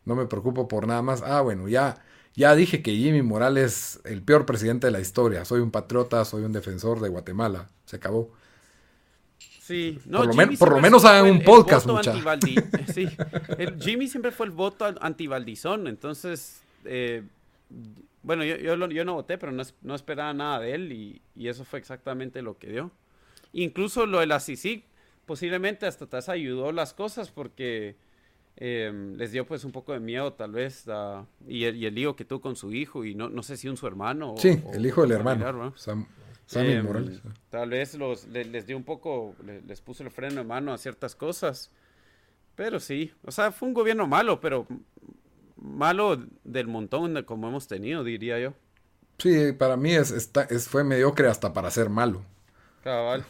[0.04, 1.22] no me preocupo por nada más.
[1.22, 2.02] Ah, bueno, ya,
[2.34, 5.44] ya dije que Jimmy Morales es el peor presidente de la historia.
[5.44, 7.68] Soy un patriota, soy un defensor de Guatemala.
[7.86, 8.32] Se acabó.
[9.62, 10.20] Sí, no,
[10.58, 12.24] por, lo, menos hagan un podcast, muchachos.
[12.94, 13.06] Sí,
[13.80, 17.22] Jimmy siempre fue el voto anti-Valdizón, entonces eh,
[18.28, 22.42] bueno, yo, yo, no voté, pero no, esperaba nada de él y, eso fue exactamente
[22.42, 22.90] lo que dio.
[23.54, 24.84] Incluso lo de la CICIC
[25.24, 27.96] posiblemente hasta te ayudó las cosas porque
[28.56, 30.84] em, les dio pues un poco de miedo tal vez
[31.46, 33.78] y, el, y, lío que tuvo con su hijo y no, no sé si un
[33.78, 34.34] su hermano.
[34.36, 35.72] Sí, el hijo del hermano.
[36.54, 37.22] Em, Morales.
[37.48, 39.36] Tal vez los, les, dio un poco,
[39.66, 41.72] les, puso el freno de mano a ciertas cosas.
[42.56, 44.66] Pero sí, o sea, fue un gobierno malo, pero
[45.60, 48.54] malo del montón de como hemos tenido, diría yo.
[49.18, 52.22] Sí, para mí es, es fue mediocre hasta para ser malo.
[52.84, 53.24] Cabal.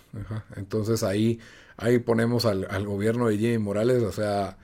[0.56, 1.40] Entonces ahí,
[1.76, 4.58] ahí ponemos al, gobierno de Jimmy Morales, o sea,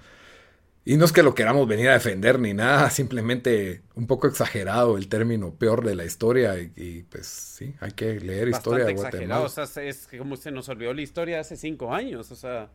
[0.85, 4.99] y no es que lo queramos venir a defender ni nada, simplemente un poco exagerado
[4.99, 9.41] el término peor de la historia y, pues sí, hay que leer historia de Guatemala.
[9.41, 12.69] O sea, es como se nos olvidó la historia hace cinco años, o sea,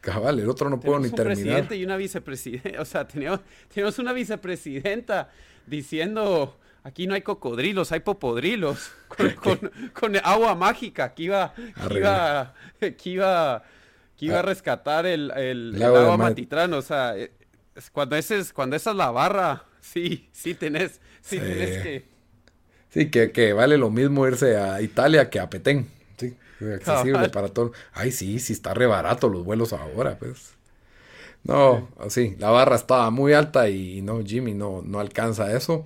[0.00, 1.36] Cabal, el otro no puedo ni terminar.
[1.36, 2.80] un presidente y una vicepresidenta.
[2.80, 3.40] O sea, teníamos,
[3.98, 5.30] una vicepresidenta
[5.66, 8.90] diciendo aquí no hay cocodrilos, hay popodrilos.
[9.92, 11.52] Con, agua mágica que iba,
[11.88, 13.64] que iba, que iba,
[14.16, 14.42] que iba a ah.
[14.42, 16.72] rescatar el, el, agua matitrán.
[16.74, 17.14] O sea,
[17.92, 22.16] cuando, ese es, cuando esa es la barra, sí, sí tenés, sí, tenés que.
[22.88, 25.95] Sí, que, que, vale lo mismo irse a Italia que a Petén.
[26.16, 26.36] Sí.
[26.74, 27.30] accesible Cabal.
[27.30, 27.72] para todo.
[27.92, 30.54] Ay, sí, sí está re barato los vuelos ahora, pues.
[31.44, 35.84] No, así, la barra estaba muy alta y no, Jimmy no, no alcanza eso.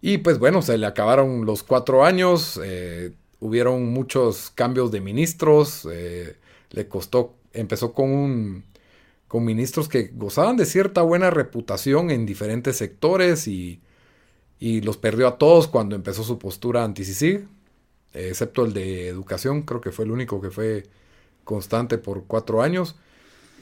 [0.00, 5.88] Y pues bueno, se le acabaron los cuatro años, eh, hubieron muchos cambios de ministros,
[5.90, 6.36] eh,
[6.70, 8.64] le costó, empezó con un,
[9.28, 13.80] con ministros que gozaban de cierta buena reputación en diferentes sectores y,
[14.58, 17.46] y los perdió a todos cuando empezó su postura anti-CICIG,
[18.14, 20.84] excepto el de educación, creo que fue el único que fue
[21.44, 22.96] constante por cuatro años.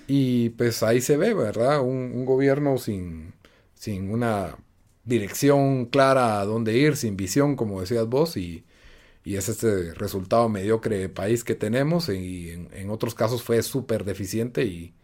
[0.07, 1.81] Y pues ahí se ve, ¿verdad?
[1.83, 3.35] Un, un gobierno sin,
[3.75, 4.57] sin una
[5.05, 8.65] dirección clara a dónde ir, sin visión, como decías vos, y,
[9.25, 13.63] y es este resultado mediocre de país que tenemos, y en, en otros casos fue
[13.63, 14.95] súper deficiente y,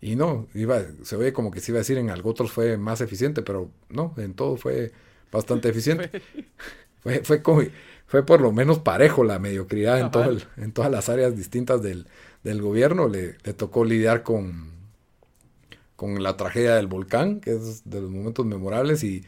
[0.00, 2.76] y no, iba, se ve como que se iba a decir en algo otros fue
[2.78, 4.92] más eficiente, pero no, en todo fue
[5.32, 6.10] bastante eficiente.
[7.02, 7.62] Fue, fue, como-
[8.08, 11.82] fue por lo menos parejo la mediocridad en, todo el- en todas las áreas distintas
[11.82, 12.08] del,
[12.44, 13.08] del gobierno.
[13.08, 14.72] Le, le tocó lidiar con,
[15.96, 19.02] con la tragedia del volcán, que es de los momentos memorables.
[19.04, 19.24] Y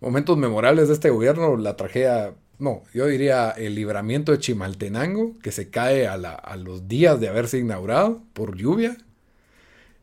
[0.00, 5.52] momentos memorables de este gobierno, la tragedia, no, yo diría el libramiento de Chimaltenango, que
[5.52, 8.96] se cae a, la- a los días de haberse inaugurado por lluvia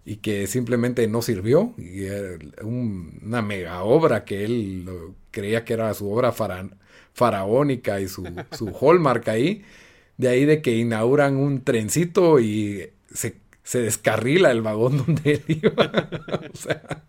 [0.06, 1.74] y que simplemente no sirvió.
[1.78, 4.90] Y era un- una mega obra que él
[5.32, 6.70] creía que era su obra fara-
[7.18, 9.66] faraónica y su, su hallmark ahí.
[10.18, 15.44] De ahí de que inauguran un trencito y se, se descarrila el vagón donde él
[15.48, 16.10] iba.
[16.54, 17.04] o sea,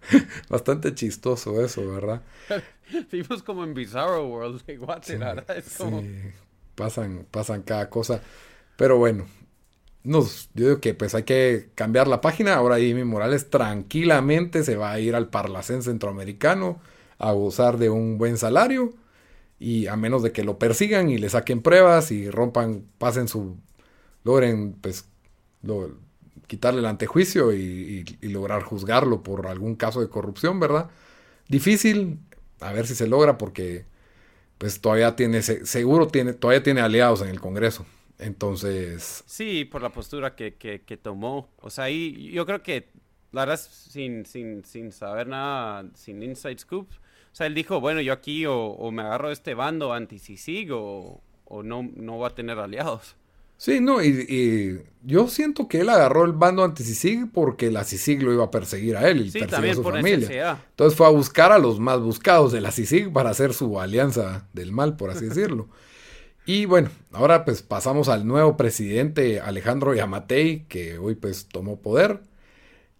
[0.48, 2.22] bastante chistoso eso, ¿verdad?
[3.12, 6.00] Vimos como en Bizarro World es como...
[6.00, 6.08] Sí,
[6.74, 8.22] pasan, pasan cada cosa.
[8.76, 9.26] Pero bueno,
[10.04, 12.54] nos, yo digo que pues hay que cambiar la página.
[12.54, 16.80] Ahora Jimmy Morales tranquilamente se va a ir al Parlacén Centroamericano
[17.18, 18.94] a gozar de un buen salario.
[19.60, 23.56] Y a menos de que lo persigan y le saquen pruebas y rompan, pasen su,
[24.24, 25.06] logren pues
[26.46, 30.90] quitarle el antejuicio y, lograr juzgarlo por algún caso de corrupción, ¿verdad?
[31.48, 32.20] Difícil,
[32.60, 33.86] a ver si se logra porque
[34.58, 37.86] pues todavía tiene, se- seguro tiene, todavía tiene aliados en el Congreso.
[38.18, 41.50] Entonces, Sí, por la postura que, que, tomó.
[41.60, 42.88] O sea, ahí yo creo que,
[43.32, 46.88] la verdad, sin, sin, sin saber nada, sin inside scoop,
[47.38, 51.22] sea, él dijo, bueno, yo aquí o, o me agarro de este bando anti-CICIG o,
[51.46, 53.16] o no, no voy a tener aliados.
[53.56, 58.22] sí, no, y, y yo siento que él agarró el bando anti-CICIG porque la CICIG
[58.22, 60.18] lo iba a perseguir a él y Sí, perseguir a su por familia.
[60.18, 60.64] necesidad.
[60.70, 64.48] Entonces fue a buscar a los más buscados de la CICIG para hacer su alianza
[64.52, 65.68] del mal, por así decirlo.
[66.46, 72.20] Y bueno, ahora pues pasamos al nuevo presidente Alejandro Yamatei, que hoy pues tomó poder.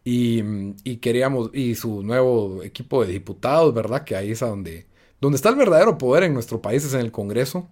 [0.09, 0.42] Y,
[0.85, 4.05] y queríamos, y su nuevo equipo de diputados, ¿verdad?
[4.05, 4.87] Que ahí es a donde,
[5.21, 7.68] donde está el verdadero poder en nuestro país, es en el Congreso.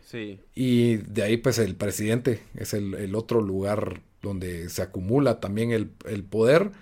[0.00, 0.40] Sí.
[0.54, 5.70] Y de ahí pues el presidente es el, el otro lugar donde se acumula también
[5.72, 6.72] el, el poder.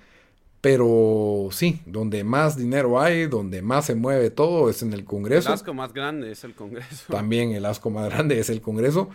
[0.62, 5.44] Pero sí, donde más dinero hay, donde más se mueve todo es en el El
[5.44, 5.48] Congreso.
[5.48, 7.06] asco más grande es el Congreso.
[7.08, 9.10] También el asco más grande es el Congreso.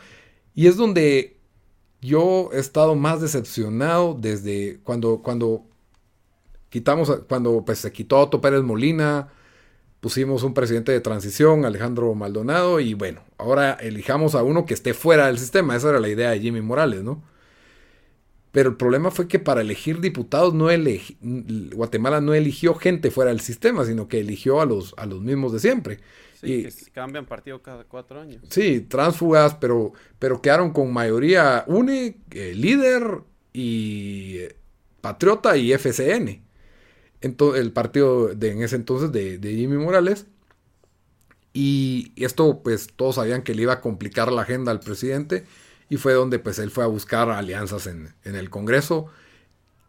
[0.56, 1.41] Y es donde
[2.02, 5.66] yo he estado más decepcionado desde cuando, cuando
[6.70, 9.30] quitamos, cuando pues, se quitó Otto Pérez Molina,
[10.00, 14.94] pusimos un presidente de transición, Alejandro Maldonado, y bueno, ahora elijamos a uno que esté
[14.94, 15.76] fuera del sistema.
[15.76, 17.24] Esa era la idea de Jimmy Morales, ¿no?
[18.52, 21.18] Pero el problema fue que para elegir diputados no elegi-
[21.74, 25.54] Guatemala no eligió gente fuera del sistema, sino que eligió a los, a los mismos
[25.54, 26.00] de siempre.
[26.42, 28.42] Sí, Y- que cambian partido cada cuatro años.
[28.50, 33.20] Sí, tránsfugas, pero, pero quedaron con mayoría UNE, eh, líder
[33.54, 34.56] y eh,
[35.02, 36.42] Patriota y FCN.
[37.22, 40.26] Ento- el partido de, en ese entonces de, de Jimmy Morales.
[41.54, 45.46] Y esto, pues, todos sabían que le iba a complicar la agenda al presidente.
[45.90, 49.08] Y fue donde, pues, él fue a buscar alianzas en, en el Congreso.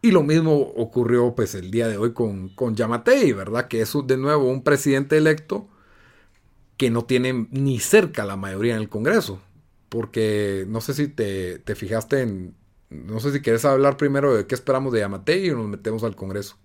[0.01, 3.67] Y lo mismo ocurrió, pues, el día de hoy con, con Yamatei, ¿verdad?
[3.69, 5.69] Que es de nuevo un presidente electo
[6.77, 9.41] que no tiene ni cerca la mayoría en el Congreso.
[9.89, 12.55] Porque no sé si te, te fijaste en...
[12.89, 16.15] No sé si quieres hablar primero de qué esperamos de Yamatei o nos metemos al
[16.15, 16.57] Congreso.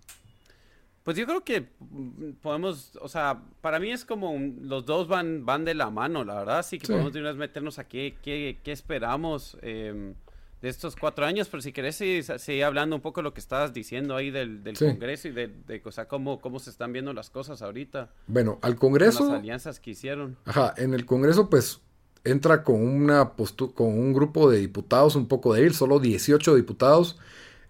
[1.02, 5.08] Pues yo creo que mm, podemos, o sea, para mí es como un- los dos
[5.08, 6.92] van, van de la mano, la verdad, así que Sí.
[6.92, 10.14] podemos de una vez meternos a qué, qué, qué esperamos em,
[10.62, 13.72] de estos cuatro años, pero si querés seguir hablando un poco de lo que estabas
[13.72, 14.84] diciendo ahí del, del Sí.
[14.86, 18.58] Congreso y de, de, o sea, cómo, cómo se están viendo las cosas ahorita, Bueno,
[18.62, 19.24] al con Congreso...
[19.26, 20.36] las alianzas que hicieron.
[20.44, 21.80] Ajá, en el Congreso pues
[22.24, 23.32] entra con una
[23.74, 27.18] con un grupo de diputados un poco débil, solo 18 diputados.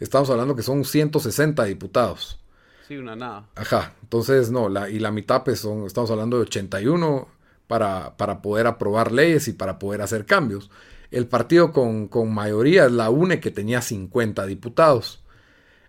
[0.00, 2.40] Estamos hablando que son 160 diputados.
[2.86, 3.46] Sí, una nada.
[3.54, 7.28] Ajá, entonces no, la, y la mitad pues son, estamos hablando de 81
[7.66, 10.70] para, para poder aprobar leyes y para poder hacer cambios.
[11.10, 15.22] El partido con, con mayoría es la UNE que tenía 50 diputados.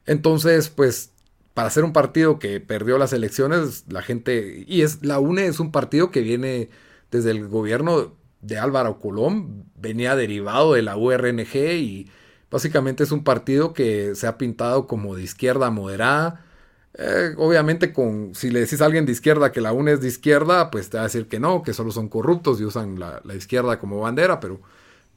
[0.06, 1.12] Entonces, pues
[1.54, 5.60] para ser un partido que perdió las elecciones, la gente, y es la UNE es
[5.60, 6.70] un partido que viene
[7.12, 12.10] desde el gobierno de Álvaro Colón, venía derivado de la URNG y
[12.50, 16.46] básicamente es un partido que se ha pintado como de izquierda moderada.
[16.94, 20.08] Eh, obviamente, con, si le decís a alguien de izquierda que la UNE es de
[20.08, 23.36] izquierda, pues te va a decir que no, que solo son corruptos y usan la
[23.36, 24.62] izquierda como bandera, pero,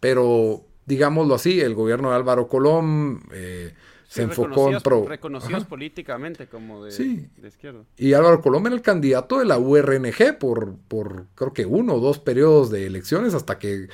[0.03, 3.73] pero digámoslo así, el gobierno de Álvaro Colón eh,
[4.09, 5.07] se enfocó en pro.
[5.07, 7.29] Reconocidos políticamente como de, Sí.
[7.37, 7.85] de izquierda.
[7.97, 12.01] Y Álvaro Colón era el candidato de la URNG por, por creo que uno o
[12.01, 13.87] dos periodos de elecciones hasta que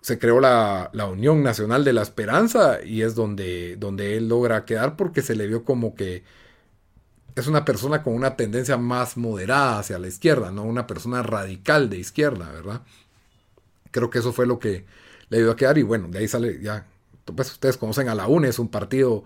[0.00, 4.64] se creó la, la Unión Nacional de la Esperanza y es donde, donde él logra
[4.64, 6.24] quedar porque se le vio como que
[7.36, 11.88] es una persona con una tendencia más moderada hacia la izquierda, no una persona radical
[11.88, 12.82] de izquierda, ¿verdad?
[13.92, 14.84] Creo que eso fue lo que
[15.28, 16.86] le ayudó a quedar y bueno, de ahí sale ya,
[17.24, 19.24] pues ustedes conocen a la UNE, es un partido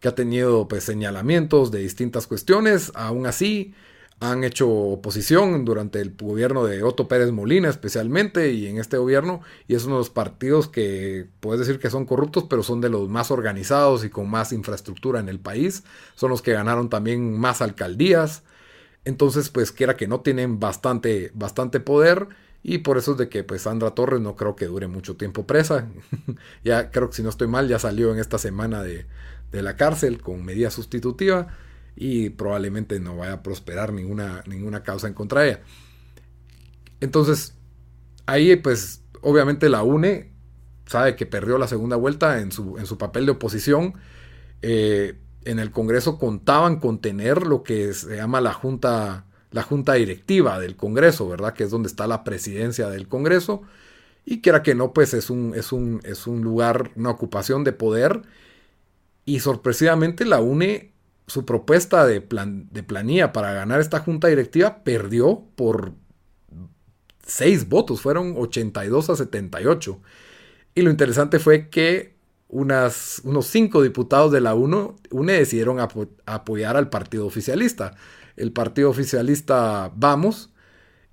[0.00, 3.74] que ha tenido pues señalamientos de distintas cuestiones, aún así
[4.20, 9.42] han hecho oposición durante el gobierno de Otto Pérez Molina especialmente y en este gobierno.
[9.68, 12.88] Y es uno de los partidos que puedes decir que son corruptos pero son de
[12.88, 15.84] los más organizados y con más infraestructura en el país,
[16.14, 18.42] son los que ganaron también más alcaldías,
[19.04, 22.28] entonces pues quiera que no tienen bastante, bastante poder
[22.62, 25.46] y por eso es de que pues Sandra Torres no creo que dure mucho tiempo
[25.46, 25.88] presa,
[26.64, 29.06] ya creo que si no estoy mal ya salió en esta semana de,
[29.52, 31.48] de la cárcel con medida sustitutiva
[31.96, 35.60] y probablemente no vaya a prosperar ninguna, ninguna causa en contra de ella.
[37.00, 37.54] Entonces,
[38.26, 40.32] ahí pues obviamente la UNE
[40.86, 43.94] sabe que perdió la segunda vuelta en su, en su papel de oposición.
[44.62, 49.94] Eh, en el Congreso contaban con tener lo que se llama la Junta, la junta
[49.94, 51.54] Directiva del Congreso, ¿verdad?
[51.54, 53.62] Que es donde está la presidencia del Congreso.
[54.24, 57.72] Y quiera que no, pues es un, es un, es un lugar, una ocupación de
[57.72, 58.22] poder.
[59.24, 60.92] Y sorpresivamente la UNE
[61.28, 65.92] su propuesta de, plan, de planilla para ganar esta junta directiva perdió por
[67.26, 70.00] 6 votos, fueron 82 a 78.
[70.74, 72.16] Y lo interesante fue que
[72.48, 77.94] unas, unos 5 diputados de la UNE, decidieron apo apoyar al partido oficialista.
[78.38, 80.50] El partido oficialista Vamos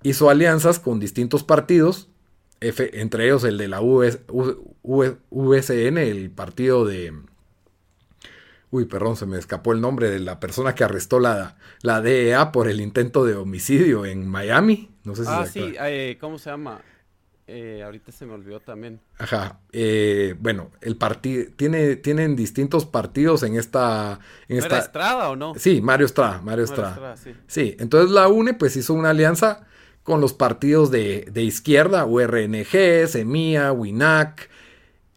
[0.02, 2.08] hizo alianzas con distintos partidos,
[2.60, 4.20] F, entre ellos el de la US,
[4.82, 7.12] USN, el partido de
[8.70, 12.50] Uy, perdón, se me escapó el nombre de la persona que arrestó la, la DEA
[12.52, 14.90] por el intento de homicidio en Miami.
[15.04, 16.80] No sé si Ah, sí, eh, ¿cómo se llama?
[17.48, 19.00] Eh, ahorita se me olvidó también.
[19.18, 19.60] Ajá.
[19.72, 24.18] eh, bueno, el partido tiene, tienen distintos partidos en esta.
[24.48, 25.54] En ¿No era esta Estrada o no?
[25.56, 26.40] sí, Mario Estrada.
[26.42, 27.16] Mario Mario Estrada.
[27.16, 27.34] Sí.
[27.46, 29.64] Sí, entonces la UNE pues hizo una alianza
[30.02, 34.48] con los partidos de, de izquierda, URNG, Semilla, WINAC.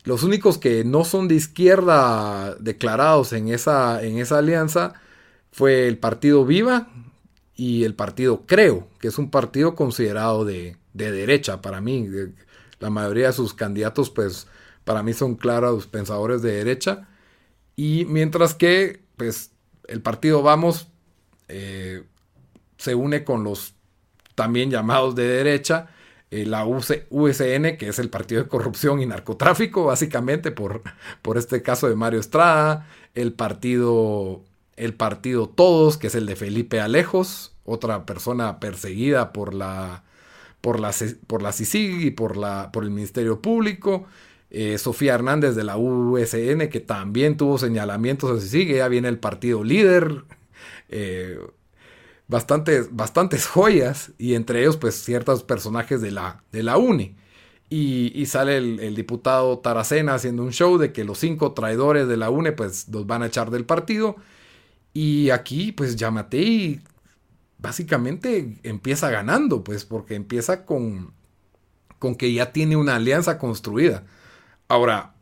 [0.04, 4.94] Los únicos que no son de izquierda declarados en esa, en esa alianza
[5.52, 6.90] fue el partido Viva
[7.56, 12.08] y el partido Creo, que es un partido considerado de, de derecha para mí.
[12.80, 14.48] La mayoría de sus candidatos, pues,
[14.84, 17.08] para mí son claros pensadores de derecha.
[17.76, 19.52] Y mientras que, pues,
[19.88, 20.88] el partido Vamos
[21.50, 22.04] eh,
[22.78, 23.74] se une con los
[24.36, 25.90] también llamados de derecha,
[26.32, 30.84] eh, la USN, que es el Partido de Corrupción y Narcotráfico, básicamente por,
[31.22, 34.46] por este caso de Mario Estrada, el partido,
[34.78, 40.04] el partido Todos, que es el de Felipe Alejos, otra persona perseguida por la,
[40.62, 40.92] por la,
[41.28, 44.06] por la CICIG y por, la, por el Ministerio Público.
[44.52, 49.20] eh, Sofía Hernández de la USN, que también tuvo señalamientos a CICIG, ya viene el
[49.20, 50.24] partido líder.
[50.90, 51.40] eh,
[52.28, 57.16] bastantes, bastantes joyas y entre ellos pues ciertos personajes de la, de la UNE.
[57.72, 62.18] Y, sale el, el diputado Taracena haciendo un show de que los cinco traidores de
[62.18, 64.16] la UNE pues los van a echar del partido.
[64.94, 66.82] Y aquí pues Yamatei
[67.60, 71.14] básicamente empieza ganando pues porque empieza con,
[72.00, 74.06] con que ya tiene una alianza construida.
[74.68, 75.14] Ahora,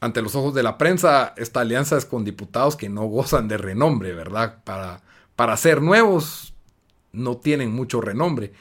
[0.00, 3.56] ante los ojos de la prensa, esta alianza es con diputados que no gozan de
[3.56, 4.62] renombre, ¿verdad?
[4.64, 5.02] Para,
[5.36, 6.54] para ser nuevos,
[7.12, 8.52] no tienen mucho renombre.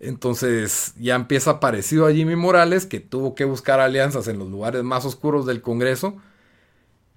[0.00, 4.84] Entonces ya empieza parecido a Jimmy Morales, que tuvo que buscar alianzas en los lugares
[4.84, 6.16] más oscuros del Congreso.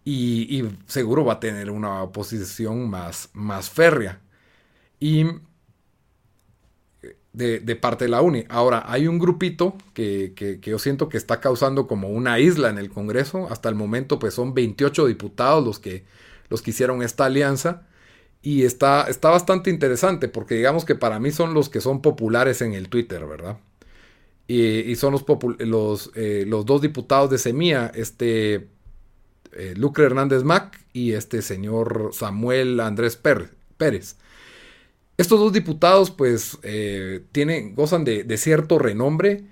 [0.03, 4.19] Y, y seguro va a tener una oposición más, más férrea.
[5.01, 5.25] Y
[7.33, 8.45] de, de parte de la UNI.
[8.49, 12.69] Ahora, hay un grupito que, que- que yo siento que está causando como una isla
[12.69, 13.47] en el Congreso.
[13.49, 16.05] Hasta el momento, pues son 28 diputados los que,
[16.49, 17.83] los que hicieron esta alianza.
[18.43, 22.61] Y está, está bastante interesante porque digamos que para mí son los que son populares
[22.61, 23.59] en el Twitter, ¿verdad?
[24.47, 25.25] Y, son los,
[25.59, 28.69] los, eh, los, dos diputados de Semilla, este
[29.53, 34.17] eh, Lucre Hernández Mac y este señor Samuel Andrés Pérez.
[35.21, 39.43] Estos dos diputados pues eh, tienen, gozan de, cierto renombre.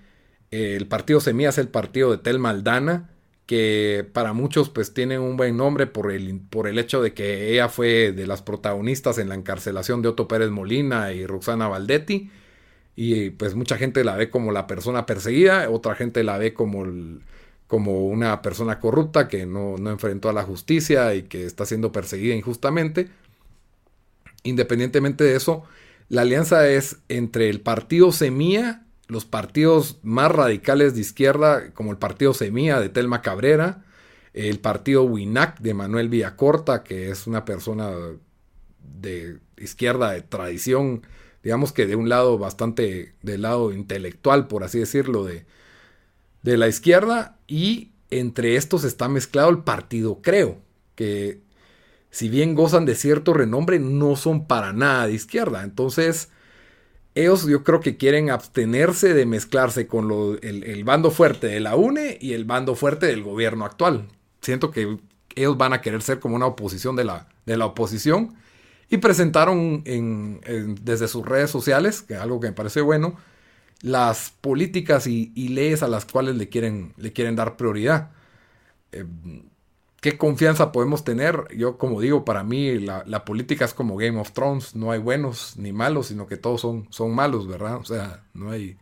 [0.49, 3.11] el partido Semilla es el partido de Tel Maldana,
[3.45, 7.70] que para muchos pues un buen nombre por el, por el hecho de que ella
[7.70, 12.32] fue de las protagonistas en la encarcelación de Otto Pérez Molina y Roxana Valdetti
[12.95, 16.84] y pues mucha gente la ve como la persona perseguida, otra gente la ve como,
[17.67, 22.36] como una persona corrupta que no, enfrentó a la justicia y que está siendo perseguida
[22.36, 23.07] injustamente.
[24.44, 25.64] Independientemente de eso,
[26.08, 31.98] la alianza es entre el partido Semilla, los partidos más radicales de izquierda, como el
[31.98, 33.84] partido Semilla de Telma Cabrera,
[34.34, 37.92] el partido Winac de Manuel Villacorta, que es una persona
[38.82, 41.02] de izquierda de tradición
[41.44, 45.46] digamos que de un lado bastante del lado intelectual, por así decirlo, de,
[46.42, 50.60] de la izquierda, y entre estos está mezclado el partido Creo,
[50.96, 51.42] que
[52.12, 55.64] si bien gozan de cierto renombre, no son para nada de izquierda.
[55.64, 56.30] Entonces,
[57.16, 62.18] ellos yo creo que quieren abstenerse de mezclarse con el, bando fuerte de la UNE
[62.20, 64.07] y el bando fuerte del gobierno actual.
[64.41, 64.97] Siento que
[65.36, 68.36] ellos van a querer ser como una oposición de la, de la oposición
[68.89, 69.84] y presentaron
[70.82, 73.18] desde sus redes sociales, que algo que me parece bueno,
[73.82, 78.12] las políticas y, leyes a las cuales le quieren, le quieren dar prioridad.
[78.91, 79.05] Eh,
[80.02, 81.47] ¿Qué confianza podemos tener?
[81.56, 85.58] Yo, como digo, para mí la, política es como Game of Thrones, no hay buenos
[85.58, 87.78] ni malos, sino que todos son, son malos, ¿verdad?
[87.78, 88.78] O sea, no hay,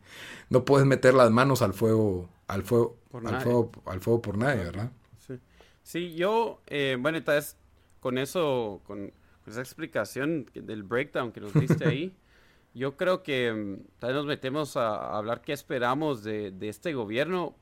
[0.50, 4.64] no puedes meter las manos al fuego, al fuego, al fuego, al fuego por nadie,
[4.64, 4.92] ¿verdad?
[5.26, 5.40] Sí,
[5.82, 7.58] sí yo, eh, bueno, entonces
[8.00, 9.12] con eso, con,
[9.48, 12.14] esa explicación del breakdown que nos diste ahí,
[12.74, 17.56] yo creo que mm, tal vez nos metemos a, hablar qué esperamos de, este gobierno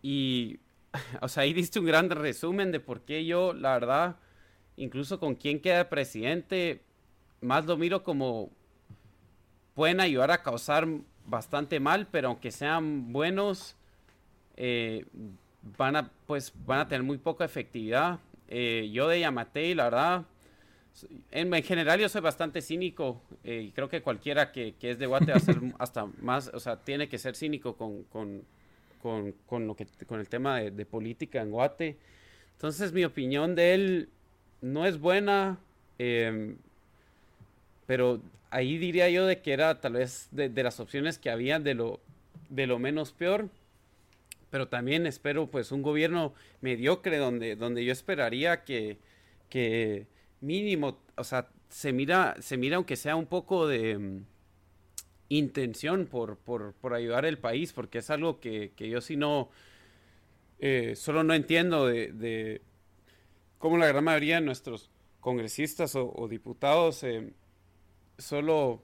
[0.00, 0.58] y,
[1.20, 4.16] o sea, ahí diste un gran resumen de por qué yo, la verdad,
[4.76, 6.82] incluso con quién queda presidente,
[7.40, 8.50] más lo miro como
[9.74, 10.86] pueden ayudar a causar
[11.26, 13.76] bastante mal, pero aunque sean buenos,
[14.56, 15.06] eh,
[15.78, 18.18] van a pues van a tener muy poca efectividad.
[18.48, 20.24] Eh, yo de Yamatei, la verdad,
[21.30, 25.32] en, general yo soy bastante cínico eh, y creo que cualquiera que, es de Guate
[25.32, 28.44] va a ser hasta más, o sea, tiene que ser cínico con, con,
[29.02, 31.96] lo que, con el tema de, política en Guate.
[32.52, 34.08] Entonces mi opinión de él
[34.60, 35.58] no es buena,
[35.98, 36.56] em,
[37.86, 41.74] pero ahí diría yo de que era tal vez de, las opciones que había de
[41.74, 42.00] lo,
[42.48, 43.48] de lo menos peor.
[44.50, 48.98] Pero también espero pues un gobierno mediocre donde, donde yo esperaría que,
[49.48, 50.06] que
[50.40, 54.22] mínimo, o sea, se mira, se mira aunque sea un poco de
[55.38, 59.50] intención por, por, por, ayudar al país, porque es algo que, que yo sí no,
[60.64, 62.62] eh, solo no entiendo de,
[63.58, 67.32] cómo la gran mayoría de nuestros congresistas o, diputados eh,
[68.16, 68.80] solo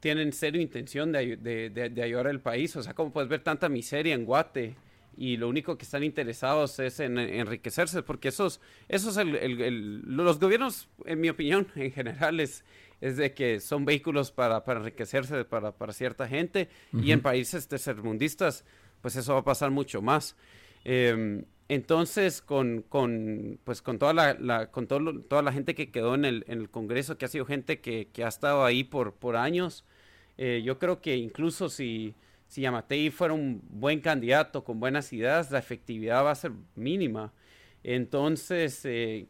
[0.00, 2.74] tienen serio intención de, ayudar al país.
[2.76, 4.74] O sea, cómo puedes ver tanta miseria en Guate
[5.18, 11.20] y lo único que están interesados es en, enriquecerse, porque esos, esos los gobiernos, en
[11.20, 12.64] mi opinión, en general, es,
[13.00, 17.68] es de que son vehículos para, para enriquecerse para, para, cierta gente, y en países
[17.68, 18.64] tercermundistas,
[19.00, 20.36] pues eso va a pasar mucho más.
[20.84, 26.14] Em, entonces, con, con, pues con, toda, la, con todo toda la gente que quedó
[26.14, 29.14] en el, en el Congreso, que ha sido gente que, que ha estado ahí por,
[29.14, 29.84] por años,
[30.38, 32.14] eh, yo creo que incluso si
[32.48, 37.32] si Yamatei fuera un buen candidato con buenas ideas, la efectividad va a ser mínima.
[37.82, 39.26] Entonces, eh,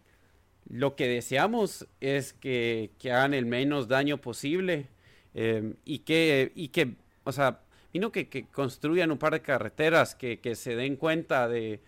[0.68, 4.88] lo que deseamos es que, hagan el menos daño posible
[5.34, 7.60] eh, y, que, y que, o sea,
[7.92, 11.80] vino que, que construyan un par de carreteras, que, se den cuenta de,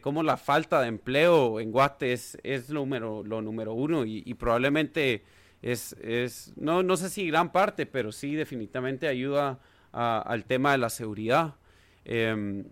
[0.00, 5.24] cómo la falta de empleo en Guate es, lo, número, lo número uno y, probablemente
[5.62, 9.60] es, es no, no sé si gran parte, pero sí definitivamente ayuda
[9.92, 11.56] al tema de la seguridad.
[12.04, 12.64] Em,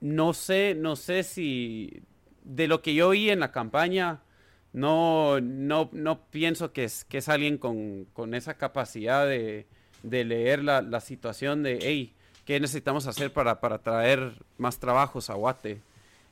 [0.00, 2.02] no sé, no sé si
[2.46, 4.20] de lo que yo oí en la campaña,
[4.72, 9.66] no, no, no pienso que es, que es alguien con, esa capacidad de,
[10.02, 15.82] leer la, situación de, hey, ¿qué necesitamos hacer para, para traer más trabajos a Guate?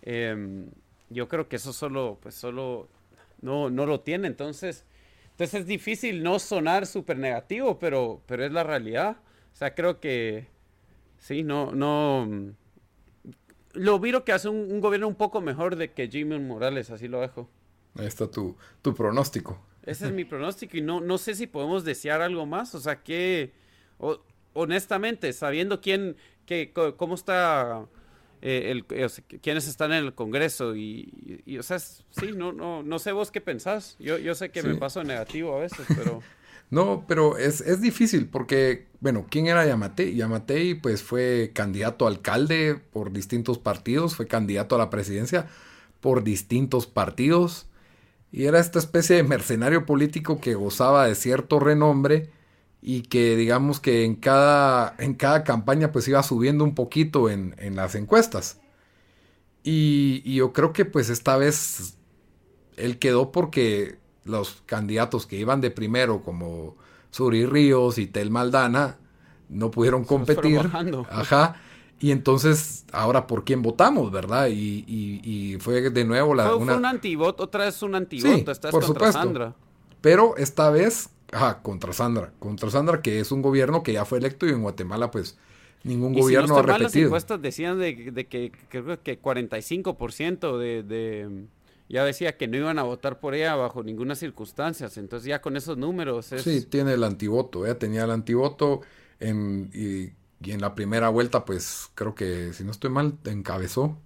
[0.02, 0.68] Em,
[1.10, 2.88] yo creo que eso solo, pues solo
[3.42, 4.28] no, no lo tiene.
[4.28, 4.84] Entonces,
[5.32, 9.16] entonces es difícil no sonar súper negativo, pero, pero es la realidad.
[9.52, 10.46] O sea, creo que
[11.18, 12.54] sí, no, no.
[13.74, 17.20] Lo viro que hace un, gobierno un poco mejor de que Jimmy Morales, así lo
[17.20, 17.48] dejo.
[17.96, 19.60] Ahí está tu, tu pronóstico.
[19.84, 22.74] Ese es mi pronóstico y no, no sé si podemos desear algo más.
[22.74, 23.52] O sea, que.
[24.52, 26.16] honestamente, sabiendo quién,
[26.46, 27.86] qué, cómo está
[28.40, 28.84] eh, el,
[29.40, 33.40] quiénes están en el Congreso y, o sea, sí, no, no, no sé vos qué
[33.40, 33.96] pensás.
[33.98, 36.22] Yo, yo sé que me paso negativo a veces, pero...
[36.70, 40.14] no, pero es, es, difícil porque, bueno, ¿quién era Yamatei?
[40.14, 45.46] Yamatei pues fue candidato a alcalde por distintos partidos, fue candidato a la presidencia
[46.00, 47.66] por distintos partidos
[48.34, 52.30] y era esta especie de mercenario político que gozaba de cierto renombre
[52.82, 57.54] y que digamos que en cada, en cada campaña pues iba subiendo un poquito en,
[57.76, 58.58] las encuestas.
[59.62, 61.96] Y, yo creo que pues esta vez
[62.76, 66.76] él quedó porque los candidatos que iban de primero como
[67.10, 68.98] Suri Ríos y Tel Maldana
[69.48, 70.60] no pudieron competir.
[71.10, 71.56] Ajá.
[72.00, 74.48] Y entonces, ahora por quién votamos, ¿verdad?
[74.50, 76.46] Y, fue de nuevo la.
[76.46, 76.76] Fue, una...
[76.76, 78.50] un antivoto, otra vez un antivoto.
[78.50, 79.22] Estás por contra supuesto.
[79.22, 79.54] Sandra.
[80.00, 82.32] Pero esta vez Ajá, contra Sandra.
[82.38, 85.36] Contra Sandra, que es un gobierno que ya fue electo y en Guatemala, pues,
[85.82, 86.84] ningún gobierno ha repetido.
[86.84, 91.46] las encuestas decían de, que creo que 45% de, de,
[91.88, 94.88] ya decía que no iban a votar por ella bajo ninguna circunstancia.
[94.96, 96.42] Entonces ya con esos números es...
[96.42, 97.66] Sí, tiene el antivoto.
[97.66, 98.80] Ella tenía el antivoto
[99.20, 100.12] en, y,
[100.50, 103.98] en la primera vuelta, pues creo que, si no estoy mal, encabezó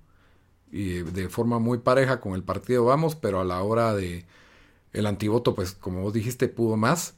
[0.71, 4.27] y de forma muy pareja con el partido Vamos, pero a la hora de
[4.93, 7.15] el antivoto, pues como vos dijiste, pudo más.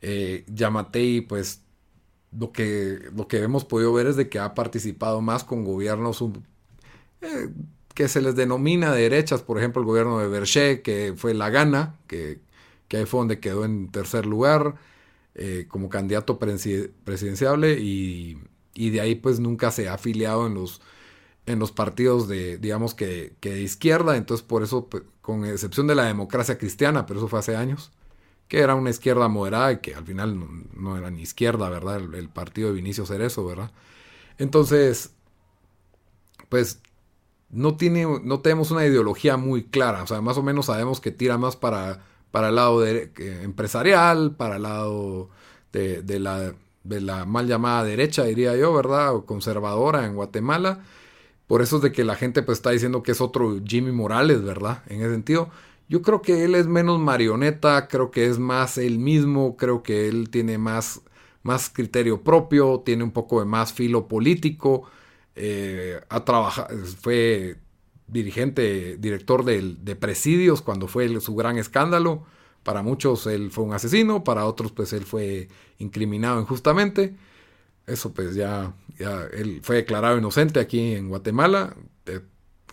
[0.00, 1.62] Eh, Yamatei, pues
[2.36, 6.22] lo que, lo que hemos podido ver es de que ha participado más con gobiernos
[7.20, 7.50] eh,
[7.94, 11.50] que se les denomina de derechas, por ejemplo el gobierno de Berché, que fue la
[11.50, 12.40] gana, que,
[12.88, 14.74] que ahí fue donde quedó en tercer lugar
[15.34, 18.38] eh, como candidato presidenciable y,
[18.74, 20.82] y, de ahí pues nunca se ha afiliado en los,
[21.46, 25.86] en los partidos de, digamos que, que de izquierda, entonces por eso, pues, con excepción
[25.86, 27.92] de la democracia cristiana, pero eso fue hace años,
[28.48, 30.38] que era una izquierda moderada y que al final
[30.74, 31.96] no, era ni izquierda, ¿verdad?
[32.14, 33.70] El, partido de Vinicio Cerezo, ¿verdad?
[34.36, 35.14] Entonces,
[36.50, 36.80] pues
[37.52, 41.12] no, tiene, no tenemos una ideología muy clara, o sea, más o menos sabemos que
[41.12, 42.00] tira más para,
[42.30, 45.30] para el lado empresarial, para el lado
[45.72, 49.14] de, de, la, de la mal llamada derecha, diría yo, ¿verdad?
[49.14, 50.84] O conservadora en Guatemala.
[51.46, 54.42] Por eso es de que la gente pues está diciendo que es otro Jimmy Morales,
[54.42, 54.82] ¿verdad?
[54.88, 55.50] En ese sentido.
[55.88, 60.08] Yo creo que él es menos marioneta, creo que es más él mismo, creo que
[60.08, 61.02] él tiene más,
[61.42, 64.84] más criterio propio, tiene un poco de más filo político,
[65.34, 66.00] eh,
[67.00, 67.56] fue
[68.06, 72.24] dirigente, director de, presidios cuando fue su gran escándalo.
[72.62, 77.16] Para muchos él fue un asesino, para otros pues él fue incriminado injustamente.
[77.86, 81.74] Eso pues ya, ya él fue declarado inocente aquí en Guatemala.
[82.06, 82.20] Eh,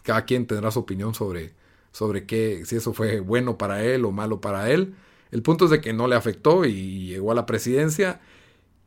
[0.04, 1.54] cada quien tendrá su opinión sobre,
[1.92, 4.96] sobre qué, si eso fue bueno para él o malo para él.
[5.32, 8.20] El punto es de que no le afectó y llegó a la presidencia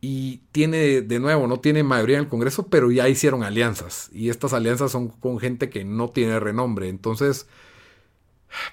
[0.03, 4.11] y tiene, de nuevo, no tiene mayoría en el Congreso, pero ya hicieron alianzas.
[4.13, 6.89] Y estas alianzas son con gente que no tiene renombre.
[6.89, 7.47] Entonces,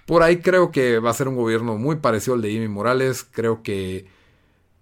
[0.06, 3.24] por ahí creo que va a ser un gobierno muy parecido al de Jimmy Morales.
[3.24, 4.08] Creo que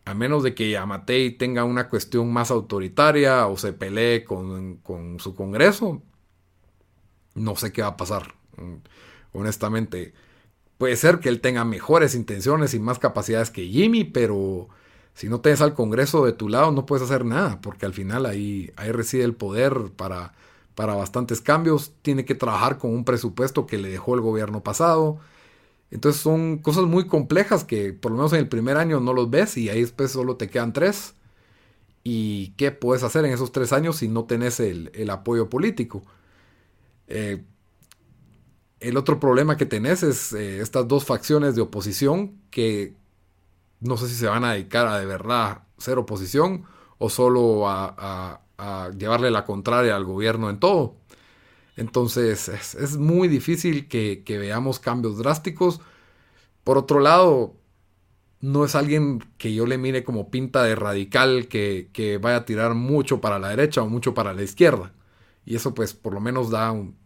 [0.06, 5.20] a menos de que Yamatei tenga una cuestión más autoritaria o se pelee con, con
[5.20, 6.02] su Congreso,
[7.36, 8.36] no sé qué va a pasar
[9.34, 10.14] honestamente.
[10.78, 14.70] Puede ser que él tenga mejores intenciones y más capacidades que Jimmy, pero
[15.18, 18.28] si no tienes al Congreso de tu lado no puedes hacer nada, porque al final
[18.28, 20.34] ahí, ahí reside el poder para,
[20.76, 21.92] para bastantes cambios.
[22.04, 25.18] Tiene que trabajar con un presupuesto que le dejó el gobierno pasado.
[25.90, 29.28] Entonces son cosas muy complejas que por lo menos en el primer año no los
[29.32, 31.16] ves y ahí después solo te quedan tres.
[32.04, 36.04] ¿Y qué puedes hacer en esos tres años si no tenés el, el apoyo político?
[37.08, 37.44] Eh,
[38.80, 42.94] el otro problema que tenés es eh, estas dos facciones de oposición que
[43.80, 46.66] no sé si se van a dedicar a de verdad ser oposición
[46.98, 48.42] o solo a,
[48.98, 50.96] llevarle la contraria al gobierno en todo.
[51.76, 55.80] Entonces es, muy difícil que, veamos cambios drásticos.
[56.64, 57.56] Por otro lado,
[58.42, 62.74] no es alguien que yo le mire como pinta de radical que, vaya a tirar
[62.74, 64.94] mucho para la derecha o mucho para la izquierda.
[65.46, 66.98] Y eso pues por lo menos da un,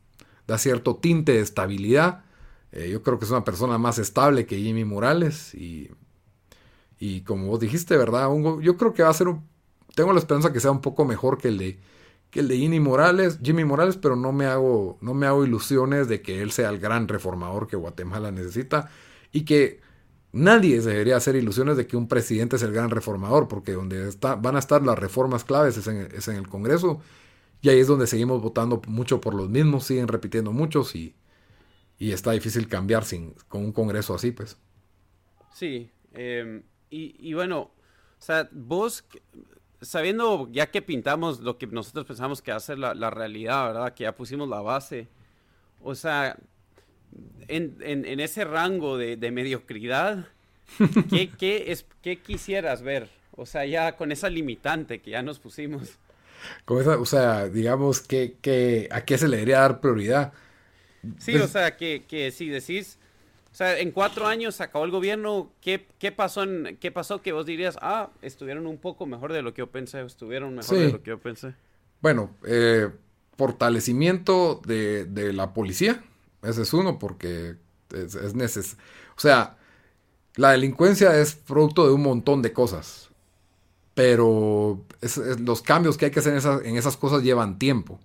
[0.47, 2.23] da cierto tinte de estabilidad.
[2.71, 5.91] Eh, yo creo que es una persona más estable que Jimmy Morales y,
[7.01, 8.29] y como vos dijiste, ¿verdad?
[8.61, 9.43] yo creo que va a ser un,
[9.95, 11.79] tengo la esperanza que sea un poco mejor que el de
[12.29, 16.07] que el de Jimmy Morales, Jimmy Morales, pero no me hago no me hago ilusiones
[16.07, 18.91] de que él sea el gran reformador que Guatemala necesita
[19.31, 19.81] y que
[20.31, 24.35] nadie debería hacer ilusiones de que un presidente es el gran reformador, porque donde está,
[24.35, 27.01] van a estar las reformas claves es en, es en el Congreso
[27.61, 31.15] y ahí es donde seguimos votando mucho por los mismos, siguen repitiendo muchos y,
[31.97, 34.57] y está difícil cambiar sin, con un congreso así, pues.
[35.53, 37.71] Sí, em, y, y, bueno, o
[38.23, 39.03] sea, vos,
[39.81, 43.65] sabiendo ya que pintamos lo que nosotros pensamos que va a ser la, la realidad,
[43.73, 43.93] ¿verdad?
[43.95, 45.07] Que ya pusimos la base.
[45.81, 46.37] O sea,
[47.47, 50.27] en, en, en ese rango de, de mediocridad,
[51.09, 53.09] ¿qué, qué, es, ¿qué quisieras ver?
[53.31, 55.97] O sea, ya con esa limitante que ya nos pusimos.
[56.65, 60.33] Con esa, o sea, digamos que, que a qué se le debería dar prioridad.
[61.17, 62.99] Sí, Pues- o sea, que, que si decís,
[63.51, 67.21] o sea, en cuatro años se acabó el gobierno, ¿qué, qué, pasó en, ¿qué pasó
[67.21, 70.77] que vos dirías, ah, estuvieron un poco mejor de lo que yo pensé, estuvieron mejor
[70.77, 70.83] Sí.
[70.83, 71.53] de lo que yo pensé?
[72.01, 72.89] Bueno, eh,
[73.37, 76.03] fortalecimiento de, de la policía.
[76.41, 77.55] Ese es uno porque
[77.93, 78.75] es, es neces-
[79.17, 79.57] O sea,
[80.35, 83.09] la delincuencia es producto de un montón de cosas.
[83.93, 87.59] Pero es- es- los cambios que hay que hacer en esas, en esas cosas llevan
[87.59, 87.99] tiempo.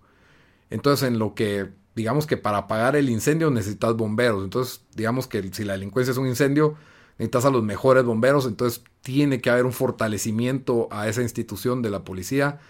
[0.71, 4.45] Entonces, en lo que, digamos que para apagar el incendio necesitas bomberos.
[4.45, 6.77] Entonces, digamos que si la delincuencia es un incendio,
[7.19, 8.47] necesitas a los mejores bomberos.
[8.47, 12.61] Entonces, tiene que haber un fortalecimiento a esa institución de la policía.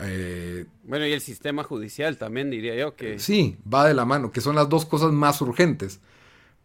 [0.00, 3.18] Eh, Bueno, y el sistema judicial también, diría yo, que...
[3.18, 6.00] Sí, va de la mano, que son las dos cosas más urgentes.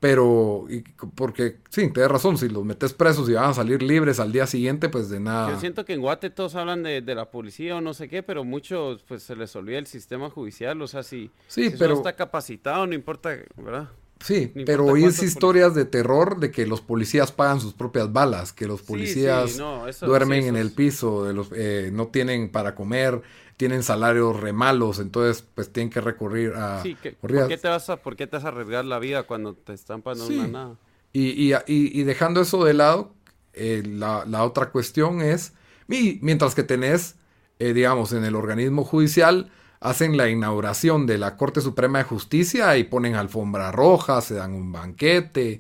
[0.02, 0.82] Pero, y-
[1.16, 4.48] porque, sí, tienes razón, si los metes presos y van a salir libres al día
[4.48, 5.52] siguiente, pues de nada.
[5.52, 8.24] Yo siento que en Guate todos hablan de, de la policía o no sé qué,
[8.24, 11.92] pero muchos pues se les olvida el sistema judicial, o sea, si, Sí, si pero-
[11.92, 13.90] no está capacitado, no importa, ¿verdad?
[14.20, 18.54] Sí, no pero oís historias de terror de que los policías pagan sus propias balas,
[18.54, 22.08] que los policías sí, no, eso- duermen sí, en el piso, de los, eh, no
[22.08, 23.22] tienen para comer,
[23.58, 27.12] tienen salarios re malos, entonces pues tienen que recurrir a Sí, que.
[27.12, 29.74] ¿por, qué te vas a, ¿por qué te vas a arriesgar la vida cuando te
[29.74, 30.38] están pagando Sí.
[30.40, 30.76] una nada?
[31.14, 33.14] Y, y- y- y dejando eso de lado,
[33.54, 35.54] eh, la, la otra cuestión es,
[35.90, 37.16] y mientras que tenés,
[37.60, 42.78] eh, digamos, en el organismo judicial, hacen la inauguración de la Corte Suprema de Justicia
[42.78, 45.60] y ponen alfombra roja, se dan un banquete,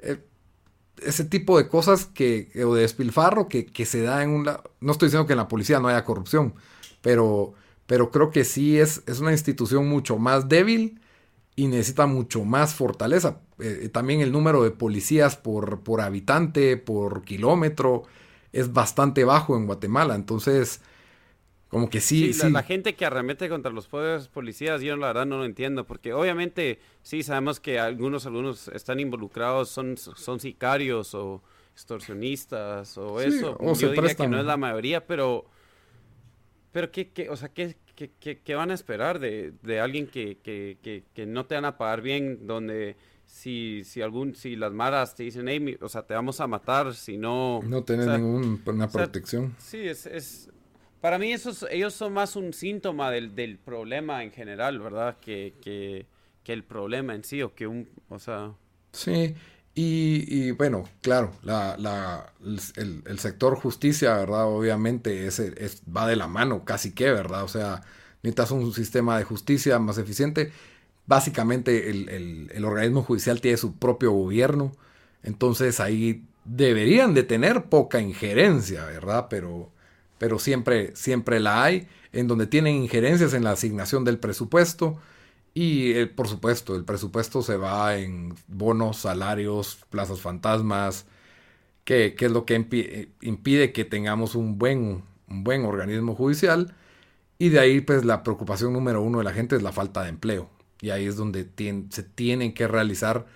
[0.00, 0.18] eh,
[1.02, 4.62] ese tipo de cosas que, o de despilfarro que, que se da en un lado.
[4.80, 6.54] No estoy diciendo que en la policía no haya corrupción,
[7.02, 7.54] pero,
[7.86, 11.00] pero creo que sí es, es una institución mucho más débil
[11.56, 13.40] y necesita mucho más fortaleza.
[13.60, 18.04] Eh, también el número de policías por, por habitante, por kilómetro,
[18.52, 20.14] es bastante bajo en Guatemala.
[20.16, 20.80] Entonces,
[21.68, 22.42] como que sí, Sí, sí.
[22.42, 25.86] La, la gente que arremete contra los poderes policías, yo la verdad no lo entiendo,
[25.86, 31.42] porque obviamente sí sabemos que algunos algunos están involucrados, son, son sicarios o
[31.72, 33.56] extorsionistas o Sí, eso.
[33.60, 35.46] o yo diría que no es la mayoría, pero
[36.72, 40.06] pero qué, qué, o sea, qué, qué, qué- qué van a esperar de, de alguien
[40.06, 42.96] que, que, que, que no te van a pagar bien, donde
[43.26, 46.46] si, si algún si las maras te dicen, hey, mi- o sea, te vamos a
[46.46, 49.54] matar si no no tenés o sea, ninguna o sea, protección.
[49.58, 50.50] Sí, es, es
[51.00, 55.16] para mí esos, ellos son más un síntoma del, del problema en general, ¿verdad?
[55.20, 56.06] Que, que,
[56.44, 58.52] que el problema en sí, o que un, o sea,
[58.92, 59.34] Sí,
[59.74, 62.32] y, bueno, claro, la,
[62.76, 64.46] el sector justicia, ¿verdad?
[64.46, 67.44] Obviamente es, es, va de la mano, casi que, ¿verdad?
[67.44, 67.82] O sea,
[68.22, 70.52] necesitas un sistema de justicia más eficiente.
[71.06, 74.72] Básicamente el, el, el organismo judicial tiene su propio gobierno,
[75.22, 79.26] entonces ahí deberían de tener poca injerencia, ¿verdad?
[79.30, 79.70] Pero,
[80.18, 84.98] pero siempre, siempre la hay, en donde tienen injerencias en la asignación del presupuesto.
[85.54, 91.06] Y eh, por supuesto, el presupuesto se va en bonos, salarios, plazas fantasmas,
[91.84, 96.74] que, que es lo que eh, impide que tengamos un buen, un buen organismo judicial.
[97.38, 100.10] Y de ahí, pues, la preocupación número uno de la gente es la falta de
[100.10, 100.50] empleo.
[100.80, 101.48] Y ahí es donde
[101.90, 103.26] se tienen que realizar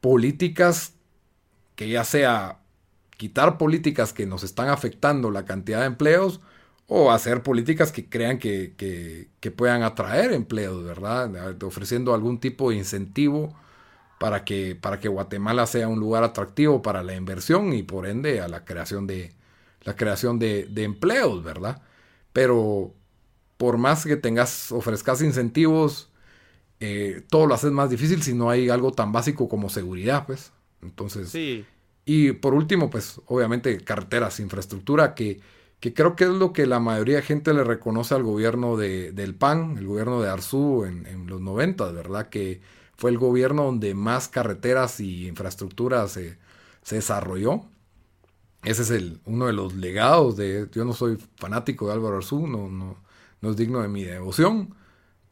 [0.00, 0.94] políticas
[1.76, 2.60] que ya sea
[3.16, 6.40] quitar políticas que nos están afectando la cantidad de empleos
[6.86, 11.62] o hacer políticas que crean que, que, que puedan atraer empleos, ¿verdad?
[11.62, 13.54] Ofreciendo algún tipo de incentivo
[14.20, 18.40] para que, para que Guatemala sea un lugar atractivo para la inversión y por ende
[18.40, 19.32] a la creación de,
[19.82, 21.82] la creación de, de empleos, ¿verdad?
[22.32, 22.94] Pero
[23.56, 26.10] por más que tengas, ofrezcas incentivos,
[26.80, 30.52] eh, todo lo haces más difícil si no hay algo tan básico como seguridad, pues.
[30.82, 31.64] Entonces, sí,
[32.04, 35.40] y por último, pues obviamente carreteras, infraestructura, que,
[35.80, 39.12] que creo que es lo que la mayoría de gente le reconoce al gobierno de,
[39.12, 42.28] del PAN, el gobierno de Arzú en, en los 90, ¿verdad?
[42.28, 42.60] Que
[42.96, 46.38] fue el gobierno donde más carreteras y infraestructura se,
[46.82, 47.64] se desarrolló.
[48.62, 50.68] Ese es el, uno de los legados de...
[50.72, 52.96] Yo no soy fanático de Álvaro Arzú, no, no,
[53.42, 54.74] no es digno de mi devoción,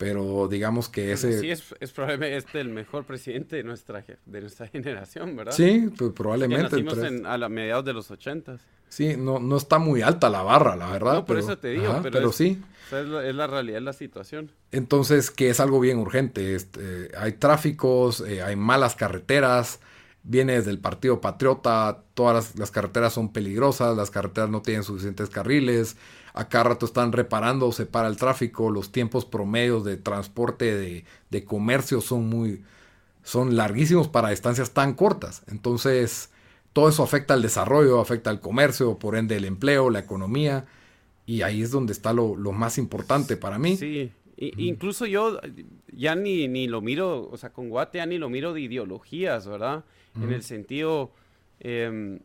[0.02, 1.38] pero digamos que ese...
[1.38, 5.52] sí es, es probablemente el mejor presidente de nuestra, de nuestra generación, ¿verdad?
[5.52, 6.64] Sí, pues probablemente.
[6.64, 8.60] nacimos tres- en, a la mediados de los ochentas.
[8.88, 11.14] Sí, no, no está muy alta la barra, la verdad.
[11.14, 12.60] No, por pero- eso te digo, ajá, pero pero es- sí.
[12.86, 14.50] O sea, es la, es la realidad de la situación.
[14.72, 16.56] Entonces, que es algo bien urgente.
[16.56, 19.78] Este, hay tráficos, eh, hay malas carreteras,
[20.24, 24.84] viene desde el Partido Patriota, todas las, las, carreteras son peligrosas, las carreteras no tienen
[24.84, 25.96] suficientes carriles,
[26.34, 31.04] a cada rato están reparando, se para el tráfico, los tiempos promedios de transporte de,
[31.30, 32.62] de comercio son muy
[33.22, 35.42] son larguísimos para distancias tan cortas.
[35.48, 36.30] Entonces,
[36.72, 40.64] todo eso afecta al desarrollo, afecta al comercio, por ende el empleo, la economía,
[41.24, 43.76] y ahí es donde está lo, lo más importante para mí.
[43.76, 45.38] Sí, incluso yo
[45.92, 49.46] ya ni, ni lo miro, o sea, con Guate ya ni lo miro de ideologías,
[49.46, 49.84] ¿verdad?
[50.14, 51.12] En el sentido,
[51.60, 52.20] em,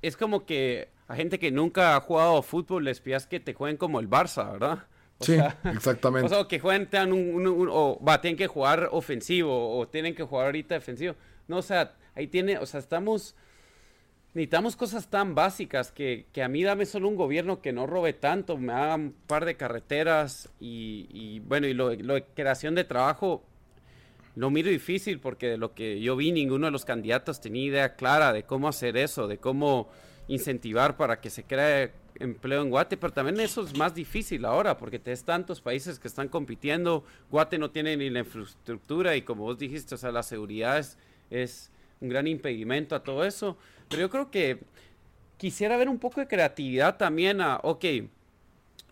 [0.00, 3.76] es como que a gente que nunca ha jugado fútbol les pidas que te jueguen
[3.76, 4.86] como el Barça, ¿verdad?
[5.20, 6.26] sí, exactamente.
[6.26, 10.22] O sea, que jueguen, un, un, o va, tienen que jugar ofensivo, o tienen que
[10.22, 11.14] jugar ahorita defensivo.
[11.48, 13.34] No, o sea, ahí tiene, o sea, estamos,
[14.34, 18.12] necesitamos cosas tan básicas que, que a mí dame solo un gobierno que no robe
[18.12, 22.74] tanto, me haga un par de carreteras y, y bueno, y lo, lo, de creación
[22.74, 23.44] de trabajo,
[24.38, 27.96] lo miro difícil porque de lo que yo vi, ninguno de los candidatos tenía idea
[27.96, 29.88] clara de cómo hacer eso, de cómo
[30.28, 34.78] incentivar para que se cree empleo en Guate, pero también eso es más difícil ahora
[34.78, 39.42] porque tienes tantos países que están compitiendo, Guate no tiene ni la infraestructura y como
[39.42, 40.96] vos dijiste, o sea, la seguridad es,
[41.30, 43.56] es un gran impedimento a todo eso,
[43.88, 44.60] pero yo creo que
[45.36, 47.84] quisiera ver un poco de creatividad también a, ok,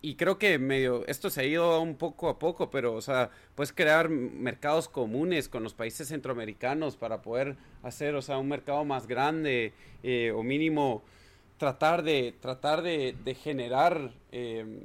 [0.01, 3.31] y creo que medio, esto se ha ido un poco a poco, pero, o sea,
[3.55, 8.85] puedes crear mercados comunes con los países centroamericanos para poder hacer, o sea, un mercado
[8.85, 9.73] más grande
[10.03, 11.03] eh, o mínimo
[11.57, 14.81] tratar de, tratar de, generar, em,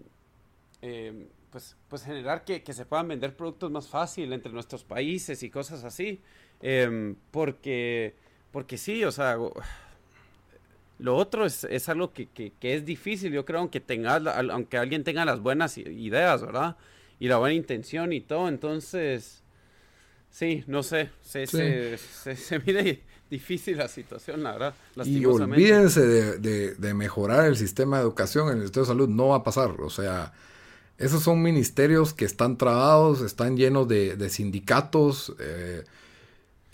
[0.80, 5.50] em, pues, pues generar que, se puedan vender productos más fácil entre nuestros países y
[5.50, 6.20] cosas así.
[6.62, 8.14] Em, porque,
[8.50, 9.36] porque sí, o sea,
[11.02, 15.02] lo otro es, es algo que, que, es difícil, yo creo, aunque, tenga, aunque alguien
[15.02, 16.76] tenga las buenas ideas, ¿verdad?
[17.18, 19.42] Y la buena intención y todo, entonces,
[20.30, 24.74] sí, no sé, se, se, se, se mide difícil la situación, la verdad.
[25.04, 29.28] Y olvídense de, de, mejorar el sistema de educación en el Estado de Salud, no
[29.28, 29.80] va a pasar.
[29.80, 30.32] O sea,
[30.98, 35.34] esos son ministerios que están trabados, están llenos de, sindicatos.
[35.40, 35.84] Eh,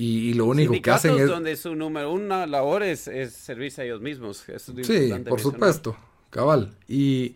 [0.01, 1.27] y, lo único que hacen es...
[1.27, 4.45] donde su número una labor es, es servirse a ellos mismos.
[4.83, 5.97] sí, por supuesto,
[6.31, 6.73] cabal.
[6.87, 7.35] Y,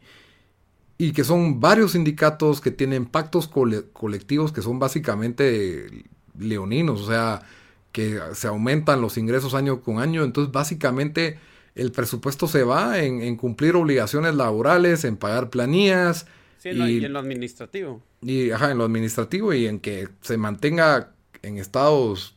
[0.96, 6.04] y que son varios sindicatos que tienen pactos colectivos que son básicamente
[6.38, 7.00] leoninos.
[7.00, 7.42] O sea,
[7.90, 10.22] que se aumentan los ingresos año con año.
[10.22, 11.40] Entonces, básicamente,
[11.74, 16.26] el presupuesto se va en, cumplir obligaciones laborales, en pagar planillas.
[16.58, 18.00] Sí, y, en lo administrativo.
[18.20, 21.10] Y, ajá, en lo administrativo y en que se mantenga
[21.42, 22.36] en estados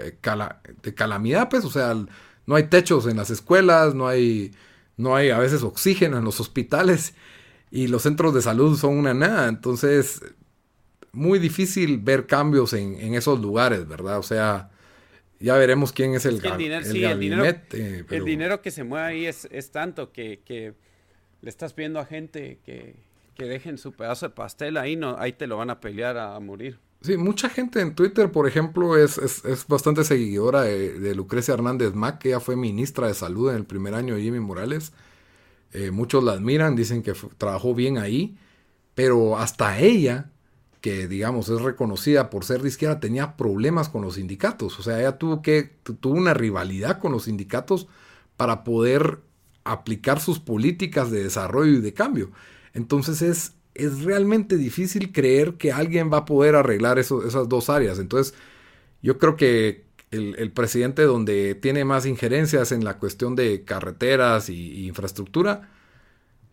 [0.00, 1.94] de calamidad, pues, o sea,
[2.46, 4.52] no hay techos en las escuelas, no hay,
[4.96, 7.14] no hay a veces oxígeno en los hospitales
[7.70, 9.48] y los centros de salud son una nada.
[9.48, 10.22] Entonces,
[11.12, 14.18] muy difícil ver cambios en, en, esos lugares, ¿verdad?
[14.18, 14.70] O sea,
[15.40, 17.44] ya veremos quién es el, el, dinero, sí, el, dinero,
[18.10, 20.74] el dinero que se mueve ahí es, es tanto que, que,
[21.42, 22.96] le estás pidiendo a gente que,
[23.34, 26.40] que, dejen su pedazo de pastel ahí, no, ahí te lo van a pelear a,
[26.40, 26.78] morir.
[27.04, 31.92] Sí, mucha gente en Twitter, por ejemplo, es, es, es bastante seguidora de, Lucrecia Hernández
[31.92, 34.92] Mac, que ella fue ministra de Salud en el primer año de Jimmy Morales.
[35.72, 38.38] Eh, muchos la admiran, dicen que trabajó bien ahí,
[38.94, 40.30] pero hasta ella
[40.80, 44.78] que digamos es reconocida por ser de izquierda, tenía problemas con los sindicatos.
[44.78, 47.86] O sea, ella tuvo que, tuvo una rivalidad con los sindicatos
[48.38, 49.20] para poder
[49.64, 52.30] aplicar sus políticas de desarrollo y de cambio.
[52.72, 57.98] Entonces es, es realmente difícil creer que alguien va a poder arreglar esas dos áreas.
[57.98, 58.34] Entonces
[59.02, 64.86] yo creo que el, presidente donde tiene más injerencias en la cuestión de carreteras y,
[64.86, 65.70] infraestructura,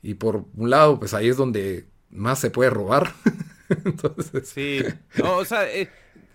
[0.02, 3.14] y por un lado, pues ahí es donde más se puede robar.
[3.86, 4.50] Entonces...
[4.50, 4.82] Sí,
[5.24, 5.90] o sea, eh,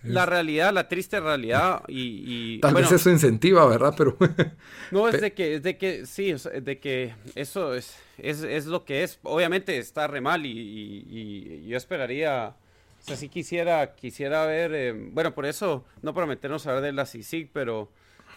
[0.07, 2.59] la realidad, la triste realidad y...
[2.61, 3.95] Tal vez eso incentiva, ¿verdad?
[3.97, 4.17] Pero...
[4.91, 9.03] no, es de que, es de que, sí, de que eso es, es, lo que
[9.03, 9.19] es.
[9.23, 12.57] Obviamente está re mal y, yo esperaría...
[13.01, 16.85] O sea, si quisiera, quisiera ver, eh, bueno, por eso, no para meternos a hablar
[16.85, 17.89] de la CICIG, pero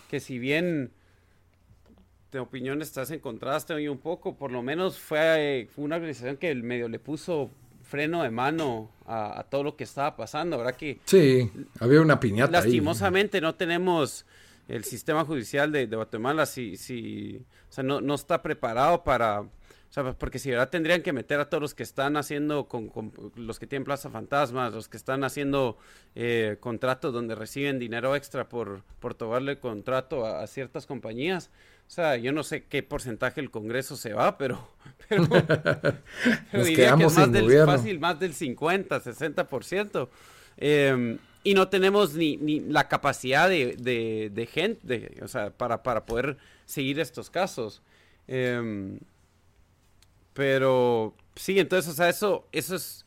[0.10, 0.92] que si bien
[2.32, 6.38] de opinión estás encontradas, te oí un poco, por lo menos fue, fue una organización
[6.38, 7.50] que el medio le puso
[7.90, 10.76] freno de mano a, todo lo que estaba pasando, ¿verdad?
[10.76, 12.52] Que sí, había una piñata.
[12.52, 14.26] Lastimosamente no tenemos
[14.68, 19.50] el sistema judicial de, Guatemala, si, si, o sea, no, no está preparado para, o
[19.90, 22.92] sea, porque si verdad tendrían que meter a todos los que están haciendo, con,
[23.36, 25.80] los que tienen Plaza Fantasmas, los que están haciendo
[26.14, 31.50] eh, contratos donde reciben dinero extra por, por tomarle contrato a ciertas compañías.
[31.90, 34.70] O sea, yo no sé qué porcentaje del Congreso se va, pero,
[35.10, 35.24] pero,
[36.54, 40.08] diría que es más del, fácil, más del 50, 60%.
[40.58, 45.82] Eh, y no tenemos ni, ni la capacidad de, de, de gente, o sea, para,
[45.82, 47.82] para poder seguir estos casos.
[48.28, 49.00] Em,
[50.34, 53.04] pero sí, entonces, o sea, eso, eso es,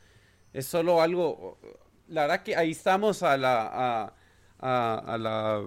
[0.53, 1.57] es solo algo,
[2.09, 4.13] la verdad que ahí estamos a la, a,
[4.59, 5.63] a, a la,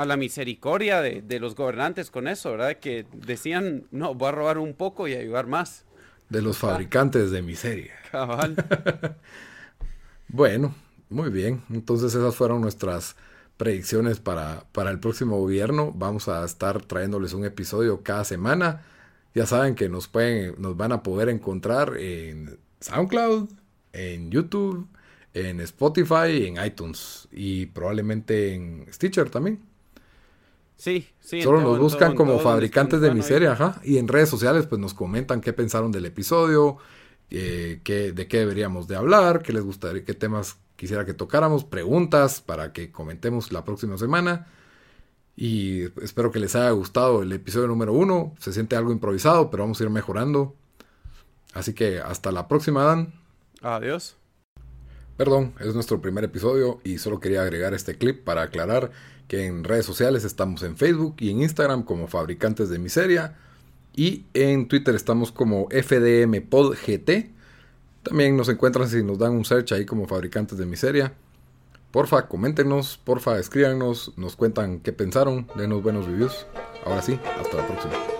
[0.00, 2.78] a la misericordia de, de, los gobernantes con eso, ¿verdad?
[2.78, 5.84] Que decían, no, voy a robar un poco y ayudar más.
[6.30, 7.92] De los fabricantes de miseria.
[8.10, 8.56] Cabal.
[10.28, 10.74] bueno,
[11.10, 11.62] muy bien.
[11.68, 13.14] Entonces esas fueron nuestras
[13.58, 15.92] predicciones para, para el próximo gobierno.
[15.94, 18.80] Vamos a estar trayéndoles un episodio cada semana.
[19.34, 23.50] Ya saben que nos pueden, nos van a poder encontrar en SoundCloud,
[23.92, 24.88] en YouTube,
[25.34, 29.69] en Spotify, en iTunes y probablemente en Stitcher también.
[30.80, 31.42] Sí, sí.
[31.42, 33.82] Solo nos buscan como fabricantes de miseria, ajá.
[33.84, 36.78] Y en redes sociales pues nos comentan qué pensaron del episodio,
[37.28, 41.64] eh, qué, de qué deberíamos de hablar, qué les gustaría, qué temas quisiera que tocáramos,
[41.64, 44.46] preguntas para que comentemos la próxima semana.
[45.36, 48.34] Y espero que les haya gustado el episodio número uno.
[48.38, 50.56] Se siente algo improvisado, pero vamos a ir mejorando.
[51.52, 53.12] Así que hasta la próxima, Dan.
[53.60, 54.16] Adiós.
[55.20, 58.90] Perdón, es nuestro primer episodio y solo quería agregar este clip para aclarar
[59.28, 63.36] que en redes sociales estamos en Facebook y en Instagram como Fabricantes de Miseria
[63.94, 67.34] y en Twitter estamos como FDMPodGT.
[68.02, 71.12] También nos encuentran si nos dan un search ahí como Fabricantes de Miseria.
[71.90, 76.46] Porfa, coméntenos, porfa, escríbanos, nos cuentan qué pensaron, denos buenos reviews.
[76.86, 78.19] Ahora sí, hasta la próxima.